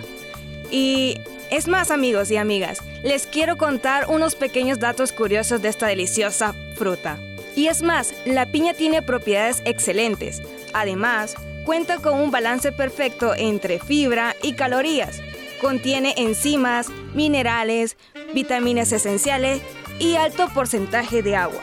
Y 0.70 1.20
es 1.50 1.68
más, 1.68 1.92
amigos 1.92 2.32
y 2.32 2.38
amigas, 2.38 2.80
les 3.04 3.28
quiero 3.28 3.58
contar 3.58 4.10
unos 4.10 4.36
pequeños 4.36 4.80
datos 4.80 5.12
curiosos 5.12 5.62
de 5.62 5.70
esta 5.70 5.88
deliciosa 5.88 6.56
fruta. 6.76 7.18
Y 7.56 7.68
es 7.68 7.84
más, 7.84 8.14
la 8.26 8.46
piña 8.46 8.74
tiene 8.74 9.02
propiedades 9.02 9.62
excelentes. 9.66 10.42
Además, 10.74 11.36
cuenta 11.66 11.98
con 11.98 12.20
un 12.22 12.32
balance 12.32 12.72
perfecto 12.72 13.34
entre 13.36 13.80
fibra 13.80 14.36
y 14.42 14.54
calorías. 14.54 15.22
Contiene 15.60 16.14
enzimas, 16.18 16.88
minerales, 17.14 17.98
vitaminas 18.34 18.92
esenciales 18.92 19.62
y 20.00 20.16
alto 20.16 20.50
porcentaje 20.54 21.22
de 21.22 21.36
agua. 21.36 21.62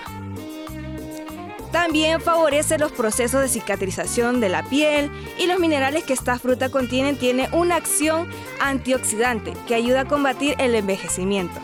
También 1.72 2.20
favorece 2.20 2.78
los 2.78 2.92
procesos 2.92 3.42
de 3.42 3.48
cicatrización 3.48 4.40
de 4.40 4.48
la 4.48 4.62
piel 4.62 5.10
y 5.38 5.46
los 5.46 5.58
minerales 5.58 6.04
que 6.04 6.14
esta 6.14 6.38
fruta 6.38 6.70
contiene 6.70 7.14
tiene 7.14 7.48
una 7.52 7.76
acción 7.76 8.26
antioxidante 8.58 9.52
que 9.66 9.74
ayuda 9.74 10.02
a 10.02 10.04
combatir 10.06 10.54
el 10.58 10.74
envejecimiento. 10.74 11.60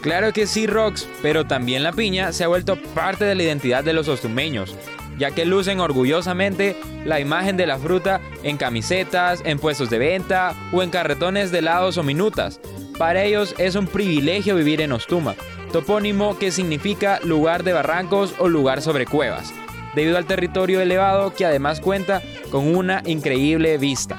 Claro 0.00 0.32
que 0.32 0.46
sí, 0.46 0.66
Rox, 0.66 1.06
pero 1.22 1.46
también 1.46 1.82
la 1.82 1.92
piña 1.92 2.32
se 2.32 2.44
ha 2.44 2.48
vuelto 2.48 2.76
parte 2.94 3.24
de 3.24 3.34
la 3.34 3.42
identidad 3.42 3.84
de 3.84 3.94
los 3.94 4.08
ostumeños, 4.08 4.74
ya 5.18 5.30
que 5.30 5.44
lucen 5.44 5.80
orgullosamente 5.80 6.76
la 7.04 7.20
imagen 7.20 7.56
de 7.56 7.66
la 7.66 7.78
fruta 7.78 8.20
en 8.42 8.56
camisetas, 8.56 9.42
en 9.44 9.58
puestos 9.58 9.90
de 9.90 9.98
venta 9.98 10.54
o 10.72 10.82
en 10.82 10.90
carretones 10.90 11.50
de 11.50 11.58
helados 11.58 11.96
o 11.96 12.02
minutas. 12.02 12.60
Para 12.98 13.24
ellos 13.24 13.54
es 13.58 13.74
un 13.74 13.88
privilegio 13.88 14.54
vivir 14.54 14.80
en 14.80 14.92
Ostuma, 14.92 15.34
topónimo 15.72 16.38
que 16.38 16.52
significa 16.52 17.18
lugar 17.24 17.64
de 17.64 17.72
barrancos 17.72 18.34
o 18.38 18.48
lugar 18.48 18.82
sobre 18.82 19.04
cuevas, 19.04 19.52
debido 19.96 20.16
al 20.16 20.26
territorio 20.26 20.80
elevado 20.80 21.34
que 21.34 21.44
además 21.44 21.80
cuenta 21.80 22.22
con 22.52 22.74
una 22.76 23.02
increíble 23.04 23.76
vista. 23.78 24.16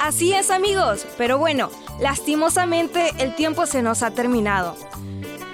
Así 0.00 0.32
es 0.32 0.50
amigos, 0.50 1.06
pero 1.18 1.36
bueno, 1.36 1.70
lastimosamente 2.00 3.12
el 3.18 3.34
tiempo 3.34 3.66
se 3.66 3.82
nos 3.82 4.02
ha 4.02 4.12
terminado. 4.12 4.76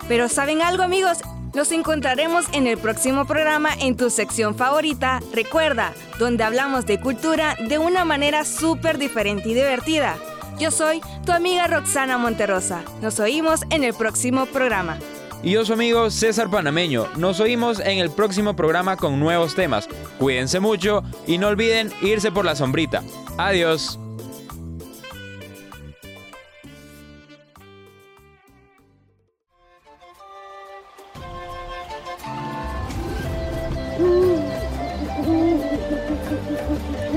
Pero 0.06 0.28
¿saben 0.28 0.62
algo 0.62 0.84
amigos? 0.84 1.18
Nos 1.54 1.72
encontraremos 1.72 2.46
en 2.52 2.66
el 2.66 2.78
próximo 2.78 3.24
programa 3.26 3.70
en 3.78 3.96
tu 3.96 4.08
sección 4.08 4.54
favorita, 4.54 5.20
recuerda, 5.34 5.94
donde 6.18 6.44
hablamos 6.44 6.86
de 6.86 7.00
cultura 7.00 7.56
de 7.68 7.78
una 7.78 8.04
manera 8.04 8.44
súper 8.44 8.98
diferente 8.98 9.48
y 9.48 9.54
divertida. 9.54 10.16
Yo 10.62 10.70
soy 10.70 11.00
tu 11.26 11.32
amiga 11.32 11.66
Roxana 11.66 12.18
Monterrosa. 12.18 12.84
Nos 13.00 13.18
oímos 13.18 13.62
en 13.70 13.82
el 13.82 13.94
próximo 13.94 14.46
programa. 14.46 14.96
Y 15.42 15.50
yo 15.50 15.64
su 15.64 15.72
amigo 15.72 16.08
César 16.08 16.48
Panameño. 16.48 17.08
Nos 17.16 17.40
oímos 17.40 17.80
en 17.80 17.98
el 17.98 18.12
próximo 18.12 18.54
programa 18.54 18.96
con 18.96 19.18
nuevos 19.18 19.56
temas. 19.56 19.88
Cuídense 20.20 20.60
mucho 20.60 21.02
y 21.26 21.38
no 21.38 21.48
olviden 21.48 21.90
irse 22.00 22.30
por 22.30 22.44
la 22.44 22.54
sombrita. 22.54 23.02
Adiós. 23.38 23.98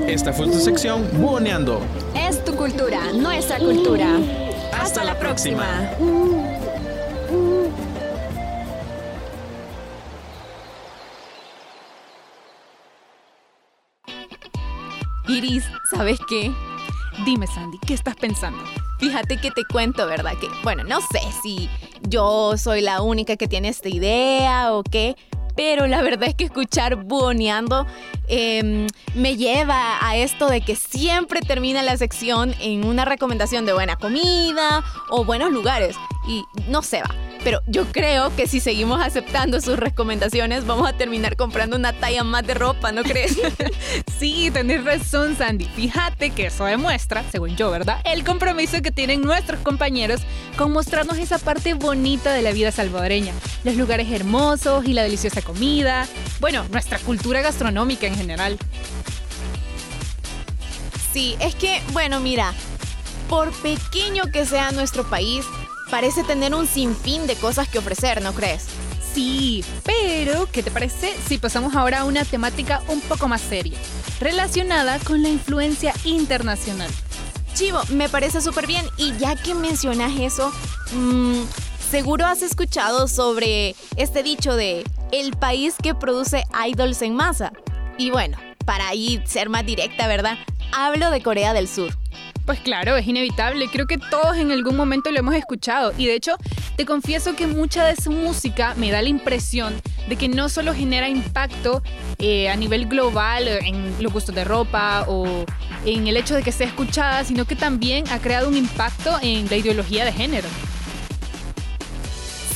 Esta 0.08 0.32
fue 0.32 0.46
tu 0.46 0.58
sección 0.58 1.08
Buoneando. 1.20 1.80
Cultura, 2.66 3.12
nuestra 3.12 3.60
cultura. 3.60 4.18
Hasta, 4.72 5.04
la 5.04 5.16
próxima. 5.16 5.88
Iris, 15.28 15.62
¿sabes 15.92 16.18
qué? 16.28 16.50
Dime, 17.24 17.46
Sandy, 17.46 17.78
¿qué 17.86 17.94
estás 17.94 18.16
pensando? 18.16 18.58
Fíjate 18.98 19.36
que 19.40 19.52
te 19.52 19.64
cuento, 19.64 20.04
¿verdad? 20.08 20.32
Que, 20.40 20.48
bueno, 20.64 20.82
no 20.82 21.00
sé 21.02 21.20
si 21.44 21.70
yo 22.08 22.58
soy 22.58 22.80
la 22.80 23.00
única 23.00 23.36
que 23.36 23.46
tiene 23.46 23.68
esta 23.68 23.88
idea 23.88 24.72
o 24.72 24.82
qué, 24.82 25.14
pero 25.56 25.86
la 25.86 26.02
verdad 26.02 26.28
es 26.28 26.34
que 26.34 26.44
escuchar 26.44 26.96
buoneando 26.96 27.86
em, 28.28 28.86
me 29.14 29.36
lleva 29.36 29.98
a 30.06 30.16
esto 30.16 30.48
de 30.48 30.60
que 30.60 30.76
siempre 30.76 31.40
termina 31.40 31.82
la 31.82 31.96
sección 31.96 32.54
en 32.60 32.84
una 32.84 33.04
recomendación 33.04 33.66
de 33.66 33.72
buena 33.72 33.96
comida 33.96 34.84
o 35.10 35.24
buenos 35.24 35.50
lugares. 35.50 35.96
Y 36.28 36.44
no 36.68 36.82
se 36.82 37.00
va. 37.02 37.25
Pero 37.46 37.62
yo 37.68 37.84
creo 37.92 38.34
que 38.34 38.48
si 38.48 38.58
seguimos 38.58 39.00
aceptando 39.00 39.60
sus 39.60 39.78
recomendaciones 39.78 40.66
vamos 40.66 40.88
a 40.88 40.94
terminar 40.94 41.36
comprando 41.36 41.76
una 41.76 41.92
talla 41.92 42.24
más 42.24 42.44
de 42.44 42.54
ropa, 42.54 42.90
¿no 42.90 43.04
crees? 43.04 43.38
sí, 44.18 44.50
tenés 44.50 44.82
razón, 44.82 45.36
Sandy. 45.36 45.66
Fíjate 45.66 46.30
que 46.30 46.46
eso 46.46 46.64
demuestra, 46.64 47.22
según 47.30 47.54
yo, 47.54 47.70
¿verdad? 47.70 48.00
El 48.04 48.24
compromiso 48.24 48.82
que 48.82 48.90
tienen 48.90 49.20
nuestros 49.20 49.60
compañeros 49.60 50.22
con 50.58 50.72
mostrarnos 50.72 51.18
esa 51.18 51.38
parte 51.38 51.74
bonita 51.74 52.32
de 52.32 52.42
la 52.42 52.50
vida 52.50 52.72
salvadoreña. 52.72 53.32
Los 53.62 53.76
lugares 53.76 54.10
hermosos 54.10 54.84
y 54.84 54.92
la 54.92 55.04
deliciosa 55.04 55.40
comida. 55.40 56.08
Bueno, 56.40 56.64
nuestra 56.72 56.98
cultura 56.98 57.42
gastronómica 57.42 58.08
en 58.08 58.16
general. 58.16 58.58
Sí, 61.12 61.36
es 61.38 61.54
que, 61.54 61.80
bueno, 61.92 62.18
mira, 62.18 62.52
por 63.28 63.52
pequeño 63.62 64.32
que 64.32 64.46
sea 64.46 64.72
nuestro 64.72 65.08
país, 65.08 65.44
parece 65.90 66.24
tener 66.24 66.54
un 66.54 66.66
sinfín 66.66 67.26
de 67.26 67.36
cosas 67.36 67.68
que 67.68 67.78
ofrecer, 67.78 68.22
¿no 68.22 68.32
crees? 68.32 68.66
Sí, 69.14 69.64
pero 69.84 70.46
¿qué 70.52 70.62
te 70.62 70.70
parece 70.70 71.14
si 71.26 71.38
pasamos 71.38 71.74
ahora 71.74 72.00
a 72.00 72.04
una 72.04 72.24
temática 72.24 72.82
un 72.88 73.00
poco 73.00 73.28
más 73.28 73.40
seria, 73.40 73.78
relacionada 74.20 74.98
con 74.98 75.22
la 75.22 75.28
influencia 75.28 75.94
internacional? 76.04 76.90
Chivo, 77.54 77.80
me 77.88 78.10
parece 78.10 78.42
súper 78.42 78.66
bien 78.66 78.84
y 78.98 79.16
ya 79.16 79.34
que 79.34 79.54
mencionas 79.54 80.12
eso, 80.18 80.52
mmm, 80.92 81.44
seguro 81.90 82.26
has 82.26 82.42
escuchado 82.42 83.08
sobre 83.08 83.74
este 83.96 84.22
dicho 84.22 84.54
de 84.54 84.84
el 85.12 85.32
país 85.32 85.74
que 85.82 85.94
produce 85.94 86.44
idols 86.68 87.00
en 87.00 87.14
masa. 87.14 87.52
Y 87.96 88.10
bueno, 88.10 88.36
para 88.66 88.88
ahí 88.88 89.22
ser 89.24 89.48
más 89.48 89.64
directa, 89.64 90.06
¿verdad? 90.06 90.36
Hablo 90.72 91.10
de 91.10 91.22
Corea 91.22 91.54
del 91.54 91.68
Sur. 91.68 91.96
Pues 92.46 92.60
claro, 92.60 92.96
es 92.96 93.04
inevitable. 93.08 93.68
Creo 93.72 93.88
que 93.88 93.98
todos 93.98 94.36
en 94.36 94.52
algún 94.52 94.76
momento 94.76 95.10
lo 95.10 95.18
hemos 95.18 95.34
escuchado. 95.34 95.92
Y 95.98 96.06
de 96.06 96.14
hecho, 96.14 96.36
te 96.76 96.86
confieso 96.86 97.34
que 97.34 97.48
mucha 97.48 97.84
de 97.84 97.96
su 97.96 98.12
música 98.12 98.74
me 98.76 98.92
da 98.92 99.02
la 99.02 99.08
impresión 99.08 99.74
de 100.08 100.14
que 100.14 100.28
no 100.28 100.48
solo 100.48 100.72
genera 100.72 101.08
impacto 101.08 101.82
eh, 102.18 102.48
a 102.48 102.54
nivel 102.54 102.86
global 102.86 103.48
en 103.48 104.00
los 104.00 104.12
gustos 104.12 104.32
de 104.32 104.44
ropa 104.44 105.04
o 105.08 105.44
en 105.84 106.06
el 106.06 106.16
hecho 106.16 106.36
de 106.36 106.44
que 106.44 106.52
sea 106.52 106.68
escuchada, 106.68 107.24
sino 107.24 107.46
que 107.46 107.56
también 107.56 108.04
ha 108.10 108.20
creado 108.20 108.48
un 108.48 108.56
impacto 108.56 109.18
en 109.20 109.50
la 109.50 109.56
ideología 109.56 110.04
de 110.04 110.12
género. 110.12 110.48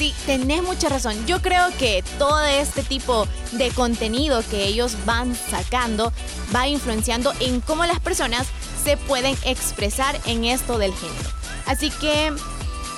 Sí, 0.01 0.15
tenés 0.25 0.63
mucha 0.63 0.89
razón. 0.89 1.27
Yo 1.27 1.43
creo 1.43 1.67
que 1.79 2.03
todo 2.17 2.41
este 2.43 2.83
tipo 2.83 3.27
de 3.53 3.69
contenido 3.71 4.43
que 4.51 4.65
ellos 4.65 4.97
van 5.05 5.35
sacando 5.35 6.13
va 6.55 6.69
influenciando 6.69 7.35
en 7.41 7.61
cómo 7.61 7.85
las 7.85 8.01
personas 8.01 8.47
se 8.83 8.97
pueden 8.97 9.37
expresar 9.45 10.19
en 10.27 10.45
esto 10.45 10.79
del 10.79 10.93
género. 10.95 11.31
Así 11.67 11.91
que, 11.91 12.33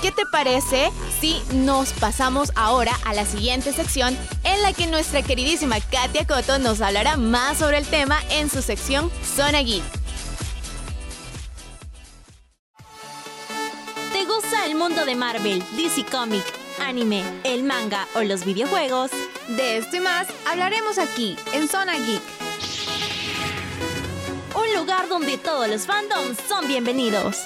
¿qué 0.01 0.13
te 0.13 0.25
parece 0.31 0.91
si 1.21 1.43
nos 1.53 1.93
pasamos 1.93 2.53
ahora 2.55 2.93
a 3.05 3.15
la 3.15 3.27
siguiente 3.27 3.73
sección 3.73 4.17
en 4.45 4.63
la 4.63 4.73
que 4.73 4.87
nuestra 4.87 5.23
queridísima 5.23 5.81
Katia 5.81 6.27
Coto 6.27 6.59
nos 6.59 6.81
hablará 6.81 7.17
más 7.17 7.59
sobre 7.59 7.79
el 7.79 7.87
tema 7.87 8.19
en 8.31 8.49
su 8.51 8.63
sección 8.63 9.11
Zona 9.37 9.63
Geek? 9.63 9.83
¿Te 14.13 14.25
gusta 14.25 14.67
el 14.67 14.75
mundo 14.75 15.05
de 15.05 15.17
Marvel, 15.17 15.63
DC 15.77 16.05
Comic, 16.05 16.45
anime, 16.81 17.25
el 17.45 17.65
manga 17.65 18.07
o 18.15 18.23
los 18.23 18.45
videojuegos? 18.45 19.11
De 19.49 19.79
esto 19.79 19.97
y 19.97 20.01
más 20.01 20.29
hablaremos 20.49 20.99
aquí 20.99 21.37
en 21.53 21.69
Zona 21.69 21.99
Geek. 21.99 22.42
Lugar 24.77 25.09
donde 25.09 25.37
todos 25.37 25.69
los 25.69 25.87
fandoms 25.87 26.39
son 26.49 26.67
bienvenidos. 26.67 27.37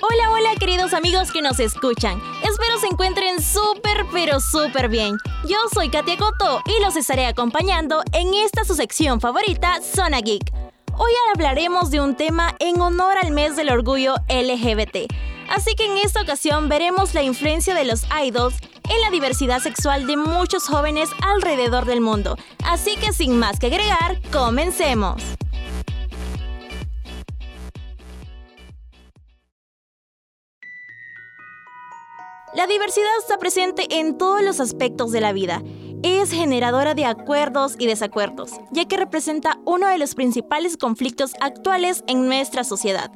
Hola, 0.00 0.30
hola 0.32 0.54
queridos 0.58 0.92
amigos 0.92 1.30
que 1.30 1.42
nos 1.42 1.60
escuchan. 1.60 2.20
Espero 2.42 2.78
se 2.80 2.88
encuentren 2.88 3.40
súper, 3.40 4.06
pero 4.12 4.40
súper 4.40 4.88
bien. 4.88 5.16
Yo 5.48 5.56
soy 5.72 5.88
Katia 5.88 6.16
Coto 6.16 6.62
y 6.66 6.82
los 6.82 6.96
estaré 6.96 7.26
acompañando 7.26 8.02
en 8.12 8.34
esta 8.34 8.64
su 8.64 8.74
sección 8.74 9.20
favorita, 9.20 9.80
Zona 9.82 10.20
Geek. 10.20 10.52
Hoy 10.98 11.12
hablaremos 11.32 11.90
de 11.90 12.00
un 12.00 12.16
tema 12.16 12.56
en 12.58 12.80
honor 12.80 13.18
al 13.22 13.30
mes 13.30 13.54
del 13.54 13.70
orgullo 13.70 14.16
LGBT. 14.28 15.12
Así 15.48 15.74
que 15.76 15.86
en 15.86 15.98
esta 15.98 16.22
ocasión 16.22 16.68
veremos 16.68 17.14
la 17.14 17.22
influencia 17.22 17.74
de 17.74 17.84
los 17.84 18.02
idols 18.24 18.56
en 18.88 19.00
la 19.00 19.10
diversidad 19.10 19.60
sexual 19.60 20.06
de 20.06 20.16
muchos 20.16 20.64
jóvenes 20.64 21.10
alrededor 21.22 21.84
del 21.84 22.00
mundo. 22.00 22.36
Así 22.64 22.96
que 22.96 23.12
sin 23.12 23.38
más 23.38 23.58
que 23.58 23.66
agregar, 23.66 24.20
comencemos. 24.32 25.22
La 32.56 32.66
diversidad 32.66 33.10
está 33.18 33.36
presente 33.36 33.86
en 33.98 34.16
todos 34.16 34.40
los 34.40 34.60
aspectos 34.60 35.12
de 35.12 35.20
la 35.20 35.34
vida. 35.34 35.62
Es 36.02 36.30
generadora 36.30 36.94
de 36.94 37.04
acuerdos 37.04 37.76
y 37.78 37.86
desacuerdos, 37.86 38.52
ya 38.70 38.86
que 38.86 38.96
representa 38.96 39.58
uno 39.66 39.88
de 39.88 39.98
los 39.98 40.14
principales 40.14 40.78
conflictos 40.78 41.32
actuales 41.40 42.02
en 42.06 42.26
nuestra 42.26 42.64
sociedad. 42.64 43.10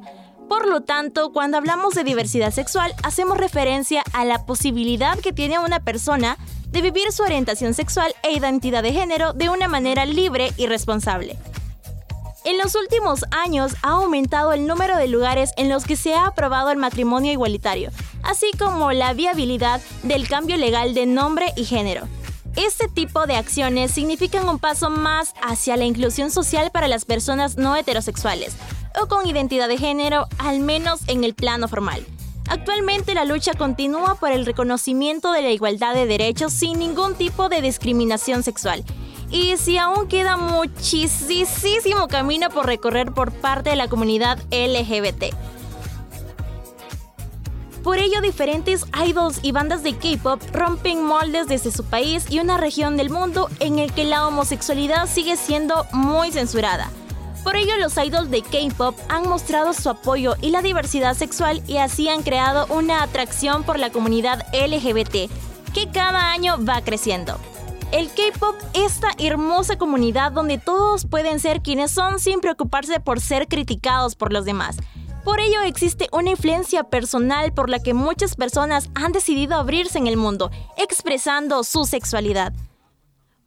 Por 0.51 0.67
lo 0.67 0.81
tanto, 0.81 1.31
cuando 1.31 1.55
hablamos 1.55 1.93
de 1.93 2.03
diversidad 2.03 2.51
sexual, 2.51 2.93
hacemos 3.03 3.37
referencia 3.37 4.03
a 4.11 4.25
la 4.25 4.45
posibilidad 4.45 5.17
que 5.17 5.31
tiene 5.31 5.59
una 5.59 5.79
persona 5.79 6.37
de 6.67 6.81
vivir 6.81 7.13
su 7.13 7.23
orientación 7.23 7.73
sexual 7.73 8.13
e 8.21 8.33
identidad 8.33 8.83
de 8.83 8.91
género 8.91 9.31
de 9.31 9.47
una 9.47 9.69
manera 9.69 10.05
libre 10.05 10.51
y 10.57 10.67
responsable. 10.67 11.37
En 12.43 12.57
los 12.57 12.75
últimos 12.75 13.23
años 13.31 13.75
ha 13.81 13.91
aumentado 13.91 14.51
el 14.51 14.67
número 14.67 14.97
de 14.97 15.07
lugares 15.07 15.51
en 15.55 15.69
los 15.69 15.85
que 15.85 15.95
se 15.95 16.15
ha 16.15 16.25
aprobado 16.25 16.69
el 16.69 16.77
matrimonio 16.77 17.31
igualitario, 17.31 17.89
así 18.21 18.51
como 18.59 18.91
la 18.91 19.13
viabilidad 19.13 19.79
del 20.03 20.27
cambio 20.27 20.57
legal 20.57 20.93
de 20.93 21.05
nombre 21.05 21.53
y 21.55 21.63
género. 21.63 22.09
Este 22.57 22.89
tipo 22.89 23.25
de 23.25 23.37
acciones 23.37 23.91
significan 23.91 24.49
un 24.49 24.59
paso 24.59 24.89
más 24.89 25.33
hacia 25.41 25.77
la 25.77 25.85
inclusión 25.85 26.29
social 26.29 26.71
para 26.71 26.89
las 26.89 27.05
personas 27.05 27.55
no 27.55 27.77
heterosexuales 27.77 28.57
o 28.99 29.07
con 29.07 29.27
identidad 29.27 29.67
de 29.67 29.77
género, 29.77 30.27
al 30.37 30.59
menos 30.59 31.01
en 31.07 31.23
el 31.23 31.33
plano 31.33 31.67
formal. 31.67 32.05
Actualmente 32.47 33.13
la 33.13 33.25
lucha 33.25 33.53
continúa 33.53 34.15
por 34.15 34.31
el 34.31 34.45
reconocimiento 34.45 35.31
de 35.31 35.41
la 35.41 35.51
igualdad 35.51 35.93
de 35.93 36.05
derechos 36.05 36.51
sin 36.51 36.79
ningún 36.79 37.15
tipo 37.15 37.47
de 37.47 37.61
discriminación 37.61 38.43
sexual 38.43 38.83
y 39.31 39.55
si 39.57 39.77
aún 39.77 40.07
queda 40.07 40.35
muchísimo 40.35 42.07
camino 42.09 42.49
por 42.49 42.65
recorrer 42.65 43.13
por 43.13 43.31
parte 43.31 43.69
de 43.69 43.75
la 43.77 43.87
comunidad 43.87 44.37
LGBT. 44.51 45.33
Por 47.83 47.97
ello, 47.97 48.21
diferentes 48.21 48.85
idols 49.07 49.39
y 49.41 49.53
bandas 49.53 49.81
de 49.81 49.95
K-pop 49.95 50.39
rompen 50.53 51.03
moldes 51.03 51.47
desde 51.47 51.71
su 51.71 51.83
país 51.83 52.25
y 52.29 52.39
una 52.39 52.57
región 52.57 52.95
del 52.95 53.09
mundo 53.09 53.49
en 53.59 53.79
el 53.79 53.91
que 53.91 54.03
la 54.03 54.27
homosexualidad 54.27 55.07
sigue 55.07 55.35
siendo 55.35 55.87
muy 55.91 56.31
censurada. 56.31 56.91
Por 57.43 57.55
ello, 57.55 57.75
los 57.79 57.97
idols 57.97 58.29
de 58.29 58.43
K-pop 58.43 58.95
han 59.09 59.27
mostrado 59.27 59.73
su 59.73 59.89
apoyo 59.89 60.35
y 60.41 60.51
la 60.51 60.61
diversidad 60.61 61.15
sexual 61.15 61.63
y 61.67 61.77
así 61.77 62.07
han 62.07 62.21
creado 62.21 62.67
una 62.67 63.01
atracción 63.01 63.63
por 63.63 63.79
la 63.79 63.89
comunidad 63.89 64.45
LGBT, 64.53 65.31
que 65.73 65.89
cada 65.91 66.31
año 66.31 66.63
va 66.63 66.81
creciendo. 66.81 67.37
El 67.91 68.09
K-pop, 68.09 68.55
esta 68.73 69.09
hermosa 69.17 69.77
comunidad 69.77 70.31
donde 70.31 70.59
todos 70.59 71.05
pueden 71.05 71.39
ser 71.39 71.61
quienes 71.61 71.91
son 71.91 72.19
sin 72.19 72.41
preocuparse 72.41 72.99
por 72.99 73.19
ser 73.19 73.47
criticados 73.47 74.15
por 74.15 74.31
los 74.31 74.45
demás. 74.45 74.77
Por 75.23 75.39
ello 75.39 75.61
existe 75.63 76.07
una 76.11 76.31
influencia 76.31 76.83
personal 76.85 77.53
por 77.53 77.69
la 77.69 77.79
que 77.79 77.93
muchas 77.93 78.35
personas 78.35 78.89
han 78.95 79.11
decidido 79.11 79.55
abrirse 79.55 79.97
en 79.97 80.07
el 80.07 80.15
mundo, 80.15 80.51
expresando 80.77 81.63
su 81.63 81.85
sexualidad. 81.85 82.53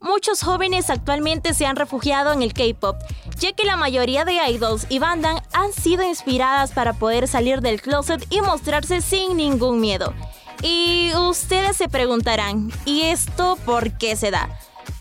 Muchos 0.04 0.42
jóvenes 0.42 0.90
actualmente 0.90 1.54
se 1.54 1.64
han 1.64 1.76
refugiado 1.76 2.34
en 2.34 2.42
el 2.42 2.52
K-pop, 2.52 2.94
ya 3.38 3.54
que 3.54 3.64
la 3.64 3.78
mayoría 3.78 4.26
de 4.26 4.34
idols 4.50 4.84
y 4.90 4.98
bandas 4.98 5.40
han 5.54 5.72
sido 5.72 6.02
inspiradas 6.02 6.72
para 6.72 6.92
poder 6.92 7.26
salir 7.26 7.62
del 7.62 7.80
closet 7.80 8.22
y 8.28 8.42
mostrarse 8.42 9.00
sin 9.00 9.38
ningún 9.38 9.80
miedo. 9.80 10.12
Y 10.60 11.10
ustedes 11.16 11.78
se 11.78 11.88
preguntarán, 11.88 12.70
¿y 12.84 13.04
esto 13.04 13.56
por 13.64 13.96
qué 13.96 14.14
se 14.14 14.30
da? 14.30 14.50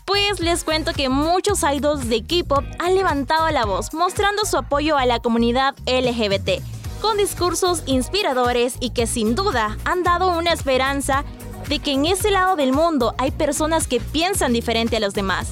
Pues 0.06 0.40
les 0.40 0.64
cuento 0.64 0.94
que 0.94 1.10
muchos 1.10 1.62
idols 1.64 2.08
de 2.08 2.24
K-pop 2.24 2.64
han 2.78 2.94
levantado 2.94 3.50
la 3.50 3.66
voz 3.66 3.92
mostrando 3.92 4.46
su 4.46 4.56
apoyo 4.56 4.96
a 4.96 5.04
la 5.04 5.20
comunidad 5.20 5.74
LGBT, 5.84 6.62
con 7.02 7.18
discursos 7.18 7.82
inspiradores 7.84 8.76
y 8.80 8.88
que 8.88 9.06
sin 9.06 9.34
duda 9.34 9.76
han 9.84 10.02
dado 10.02 10.38
una 10.38 10.54
esperanza 10.54 11.24
de 11.68 11.78
que 11.78 11.92
en 11.92 12.06
ese 12.06 12.30
lado 12.30 12.56
del 12.56 12.72
mundo 12.72 13.14
hay 13.18 13.30
personas 13.30 13.86
que 13.86 14.00
piensan 14.00 14.52
diferente 14.52 14.96
a 14.96 15.00
los 15.00 15.14
demás. 15.14 15.48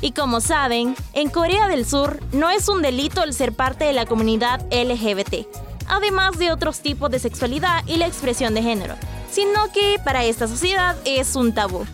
Y 0.00 0.12
como 0.12 0.40
saben, 0.40 0.96
en 1.12 1.28
Corea 1.28 1.68
del 1.68 1.86
Sur 1.86 2.20
no 2.32 2.48
es 2.50 2.68
un 2.68 2.82
delito 2.82 3.22
el 3.22 3.34
ser 3.34 3.52
parte 3.52 3.84
de 3.84 3.92
la 3.92 4.06
comunidad 4.06 4.60
LGBT, 4.72 5.46
además 5.88 6.38
de 6.38 6.52
otros 6.52 6.80
tipos 6.80 7.10
de 7.10 7.18
sexualidad 7.18 7.84
y 7.86 7.96
la 7.96 8.06
expresión 8.06 8.54
de 8.54 8.62
género, 8.62 8.94
sino 9.30 9.70
que 9.72 9.96
para 10.04 10.24
esta 10.24 10.48
sociedad 10.48 10.96
es 11.04 11.36
un 11.36 11.52
tabú. 11.52 11.84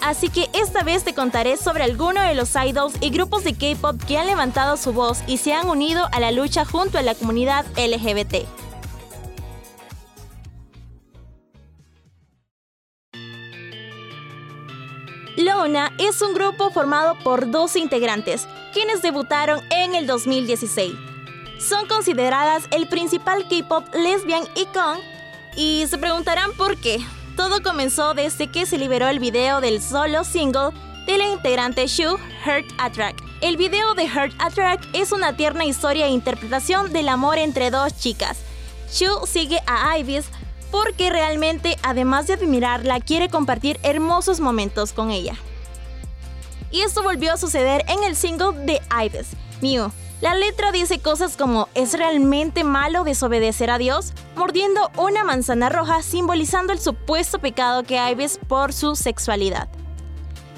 Así 0.00 0.30
que 0.30 0.48
esta 0.54 0.82
vez 0.82 1.04
te 1.04 1.14
contaré 1.14 1.56
sobre 1.56 1.84
algunos 1.84 2.24
de 2.24 2.34
los 2.34 2.54
idols 2.54 2.94
y 3.00 3.10
grupos 3.10 3.44
de 3.44 3.54
K-pop 3.54 4.02
que 4.06 4.16
han 4.16 4.26
levantado 4.26 4.76
su 4.76 4.92
voz 4.92 5.18
y 5.26 5.36
se 5.36 5.52
han 5.52 5.68
unido 5.68 6.08
a 6.12 6.20
la 6.20 6.30
lucha 6.30 6.64
junto 6.64 6.98
a 6.98 7.02
la 7.02 7.14
comunidad 7.14 7.66
LGBT. 7.76 8.46
Es 15.60 16.22
un 16.22 16.32
grupo 16.32 16.70
formado 16.70 17.18
por 17.18 17.50
12 17.50 17.80
integrantes, 17.80 18.48
quienes 18.72 19.02
debutaron 19.02 19.60
en 19.68 19.94
el 19.94 20.06
2016. 20.06 20.94
Son 21.58 21.86
consideradas 21.86 22.64
el 22.70 22.88
principal 22.88 23.46
K-pop 23.46 23.84
lesbian 23.94 24.44
icon 24.54 24.98
y 25.54 25.84
se 25.86 25.98
preguntarán 25.98 26.52
por 26.52 26.78
qué. 26.78 26.98
Todo 27.36 27.62
comenzó 27.62 28.14
desde 28.14 28.50
que 28.50 28.64
se 28.64 28.78
liberó 28.78 29.08
el 29.08 29.18
video 29.18 29.60
del 29.60 29.82
solo 29.82 30.24
single 30.24 30.70
de 31.04 31.18
la 31.18 31.28
integrante 31.28 31.86
Shu, 31.86 32.16
Heart 32.42 32.66
Attract. 32.78 33.20
El 33.42 33.58
video 33.58 33.92
de 33.92 34.08
Heart 34.08 34.32
Attract 34.38 34.86
es 34.94 35.12
una 35.12 35.36
tierna 35.36 35.66
historia 35.66 36.06
e 36.06 36.10
interpretación 36.10 36.90
del 36.90 37.10
amor 37.10 37.36
entre 37.36 37.70
dos 37.70 37.94
chicas. 37.98 38.38
Shu 38.90 39.26
sigue 39.26 39.58
a 39.66 39.98
Ibis 39.98 40.24
porque 40.70 41.10
realmente, 41.10 41.76
además 41.82 42.28
de 42.28 42.34
admirarla, 42.34 42.98
quiere 43.00 43.28
compartir 43.28 43.78
hermosos 43.82 44.40
momentos 44.40 44.94
con 44.94 45.10
ella. 45.10 45.36
Y 46.70 46.82
esto 46.82 47.02
volvió 47.02 47.32
a 47.32 47.36
suceder 47.36 47.84
en 47.88 48.04
el 48.04 48.14
single 48.16 48.52
de 48.64 48.80
Ibis, 49.04 49.28
Mew. 49.60 49.90
La 50.20 50.34
letra 50.34 50.70
dice 50.70 50.98
cosas 50.98 51.36
como 51.36 51.68
¿es 51.74 51.94
realmente 51.94 52.62
malo 52.62 53.04
desobedecer 53.04 53.70
a 53.70 53.78
Dios? 53.78 54.12
Mordiendo 54.36 54.90
una 54.96 55.24
manzana 55.24 55.70
roja 55.70 56.02
simbolizando 56.02 56.72
el 56.72 56.78
supuesto 56.78 57.38
pecado 57.38 57.84
que 57.84 57.98
Ibis 58.10 58.38
por 58.46 58.72
su 58.72 58.96
sexualidad. 58.96 59.68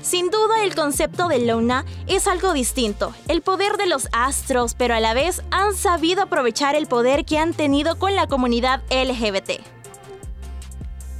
Sin 0.03 0.31
duda 0.31 0.65
el 0.65 0.75
concepto 0.75 1.29
de 1.29 1.47
Luna 1.47 1.85
es 2.09 2.27
algo 2.27 2.53
distinto, 2.53 3.15
el 3.29 3.41
poder 3.41 3.77
de 3.77 3.87
los 3.87 4.09
astros, 4.11 4.75
pero 4.75 4.97
a 4.97 5.01
la 5.01 5.15
vez 5.15 5.43
han 5.53 5.77
sabido 5.77 6.23
aprovechar 6.23 6.75
el 6.75 6.89
poder 6.89 7.25
que 7.25 7.39
han 7.39 7.55
tenido 7.55 7.97
con 8.01 8.17
la 8.17 8.27
comunidad 8.27 8.83
LGBT. 8.91 9.63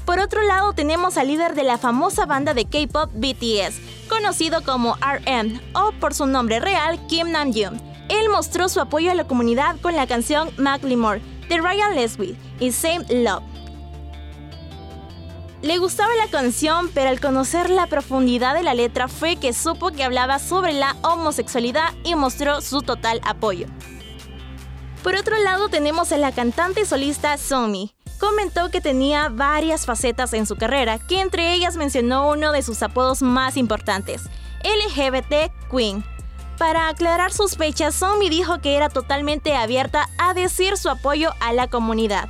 Por 0.05 0.19
otro 0.19 0.43
lado 0.43 0.73
tenemos 0.73 1.17
al 1.17 1.29
líder 1.29 1.55
de 1.55 1.63
la 1.63 1.79
famosa 1.79 2.27
banda 2.27 2.55
de 2.55 2.65
K-pop 2.65 3.13
BTS, 3.15 3.92
conocido 4.13 4.63
como 4.63 4.97
RM 4.97 5.59
o 5.73 5.93
por 5.93 6.13
su 6.13 6.27
nombre 6.27 6.61
real 6.61 7.01
Kim 7.07 7.31
Namjoon. 7.31 7.81
Él 8.11 8.29
mostró 8.29 8.69
su 8.69 8.79
apoyo 8.79 9.11
a 9.11 9.15
la 9.15 9.27
comunidad 9.27 9.81
con 9.81 9.97
la 9.97 10.07
canción 10.07 10.51
Macklemore 10.59 11.23
de 11.49 11.57
Ryan 11.57 11.95
Leslie 11.95 12.37
y 12.61 12.73
Same 12.73 13.07
Love. 13.09 13.43
Le 15.63 15.79
gustaba 15.79 16.15
la 16.17 16.31
canción, 16.31 16.91
pero 16.93 17.09
al 17.09 17.21
conocer 17.21 17.71
la 17.71 17.87
profundidad 17.87 18.53
de 18.53 18.63
la 18.63 18.75
letra 18.75 19.09
fue 19.09 19.37
que 19.37 19.55
supo 19.55 19.93
que 19.93 20.05
hablaba 20.05 20.39
sobre 20.39 20.75
la 20.75 20.95
homosexualidad 21.03 21.95
y 22.05 22.15
mostró 22.15 22.61
su 22.61 22.83
total 22.83 23.19
apoyo. 23.25 23.67
Por 25.03 25.15
otro 25.15 25.39
lado 25.39 25.71
tenemos 25.71 26.13
a 26.13 26.19
la 26.19 26.33
cantante 26.33 26.85
solista 26.85 27.39
Somi. 27.39 27.95
Comentó 28.23 28.71
que 28.71 28.81
tenía 28.81 29.31
varias 29.31 29.85
facetas 29.85 30.33
en 30.33 30.47
su 30.47 30.55
carrera, 30.55 31.01
que 31.01 31.21
entre 31.21 31.55
ellas 31.55 31.77
mencionó 31.77 32.29
uno 32.29 32.53
de 32.53 32.63
sus 32.63 32.81
apodos 32.85 33.21
más 33.21 33.57
importantes, 33.57 34.23
LGBT 34.63 35.51
Queen. 35.69 36.05
Para 36.57 36.89
aclarar 36.89 37.33
sus 37.33 37.57
fechas, 37.57 37.97
Somi 37.97 38.29
dijo 38.29 38.61
que 38.61 38.77
era 38.77 38.89
totalmente 38.91 39.57
abierta 39.57 40.09
a 40.19 40.35
decir 40.35 40.77
su 40.77 40.89
apoyo 40.89 41.33
a 41.41 41.53
la 41.53 41.67
comunidad. 41.67 42.29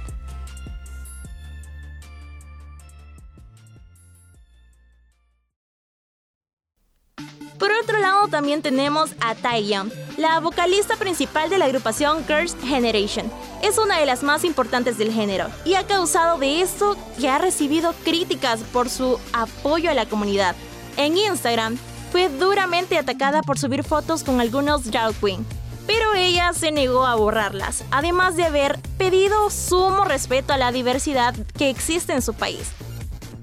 Por 7.62 7.70
otro 7.70 8.00
lado 8.00 8.26
también 8.26 8.60
tenemos 8.60 9.12
a 9.20 9.36
Taeyeon, 9.36 9.92
la 10.16 10.40
vocalista 10.40 10.96
principal 10.96 11.48
de 11.48 11.58
la 11.58 11.66
agrupación 11.66 12.24
Girls' 12.26 12.56
Generation. 12.60 13.30
Es 13.62 13.78
una 13.78 14.00
de 14.00 14.04
las 14.04 14.24
más 14.24 14.42
importantes 14.42 14.98
del 14.98 15.12
género 15.12 15.46
y 15.64 15.74
ha 15.74 15.86
causado 15.86 16.38
de 16.38 16.60
esto 16.60 16.96
que 17.20 17.28
ha 17.28 17.38
recibido 17.38 17.94
críticas 18.02 18.58
por 18.72 18.90
su 18.90 19.16
apoyo 19.32 19.92
a 19.92 19.94
la 19.94 20.06
comunidad. 20.06 20.56
En 20.96 21.16
Instagram 21.16 21.78
fue 22.10 22.28
duramente 22.28 22.98
atacada 22.98 23.42
por 23.42 23.60
subir 23.60 23.84
fotos 23.84 24.24
con 24.24 24.40
algunos 24.40 24.90
drag 24.90 25.14
queen, 25.20 25.46
pero 25.86 26.14
ella 26.16 26.52
se 26.54 26.72
negó 26.72 27.06
a 27.06 27.14
borrarlas, 27.14 27.84
además 27.92 28.34
de 28.34 28.42
haber 28.42 28.80
pedido 28.98 29.50
sumo 29.50 30.04
respeto 30.04 30.52
a 30.52 30.56
la 30.58 30.72
diversidad 30.72 31.32
que 31.56 31.70
existe 31.70 32.12
en 32.12 32.22
su 32.22 32.34
país. 32.34 32.72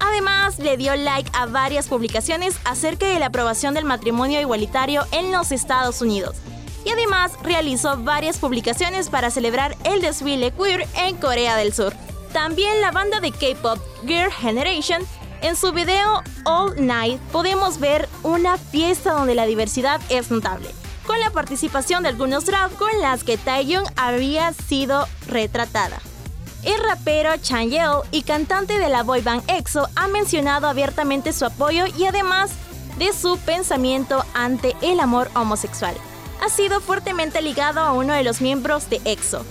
Además, 0.00 0.58
le 0.58 0.76
dio 0.76 0.96
like 0.96 1.30
a 1.34 1.46
varias 1.46 1.86
publicaciones 1.86 2.56
acerca 2.64 3.06
de 3.06 3.18
la 3.18 3.26
aprobación 3.26 3.74
del 3.74 3.84
matrimonio 3.84 4.40
igualitario 4.40 5.06
en 5.12 5.30
los 5.30 5.52
Estados 5.52 6.00
Unidos. 6.00 6.36
Y 6.84 6.90
además 6.90 7.32
realizó 7.42 7.98
varias 7.98 8.38
publicaciones 8.38 9.10
para 9.10 9.30
celebrar 9.30 9.76
el 9.84 10.00
desfile 10.00 10.52
queer 10.52 10.88
en 10.96 11.16
Corea 11.16 11.56
del 11.56 11.74
Sur. 11.74 11.94
También 12.32 12.80
la 12.80 12.90
banda 12.90 13.20
de 13.20 13.32
K-pop 13.32 13.78
Girl 14.06 14.32
Generation, 14.32 15.02
en 15.42 15.56
su 15.56 15.72
video 15.72 16.22
All 16.44 16.74
Night 16.86 17.20
podemos 17.32 17.78
ver 17.78 18.08
una 18.22 18.56
fiesta 18.56 19.12
donde 19.12 19.34
la 19.34 19.46
diversidad 19.46 20.00
es 20.08 20.30
notable, 20.30 20.68
con 21.06 21.18
la 21.20 21.30
participación 21.30 22.02
de 22.02 22.10
algunos 22.10 22.46
drag 22.46 22.70
con 22.72 22.90
las 23.00 23.24
que 23.24 23.36
Taeyong 23.36 23.86
había 23.96 24.52
sido 24.52 25.06
retratada. 25.26 26.00
El 26.62 26.78
rapero 26.82 27.34
Chanyeol 27.38 28.02
y 28.10 28.22
cantante 28.22 28.78
de 28.78 28.90
la 28.90 29.02
boy 29.02 29.22
band 29.22 29.42
EXO 29.48 29.88
ha 29.96 30.08
mencionado 30.08 30.68
abiertamente 30.68 31.32
su 31.32 31.46
apoyo 31.46 31.84
y 31.96 32.04
además 32.04 32.50
de 32.98 33.14
su 33.14 33.38
pensamiento 33.38 34.22
ante 34.34 34.76
el 34.82 35.00
amor 35.00 35.30
homosexual. 35.34 35.94
Ha 36.44 36.50
sido 36.50 36.82
fuertemente 36.82 37.40
ligado 37.40 37.80
a 37.80 37.92
uno 37.92 38.12
de 38.12 38.24
los 38.24 38.42
miembros 38.42 38.90
de 38.90 39.00
EXO, 39.06 39.42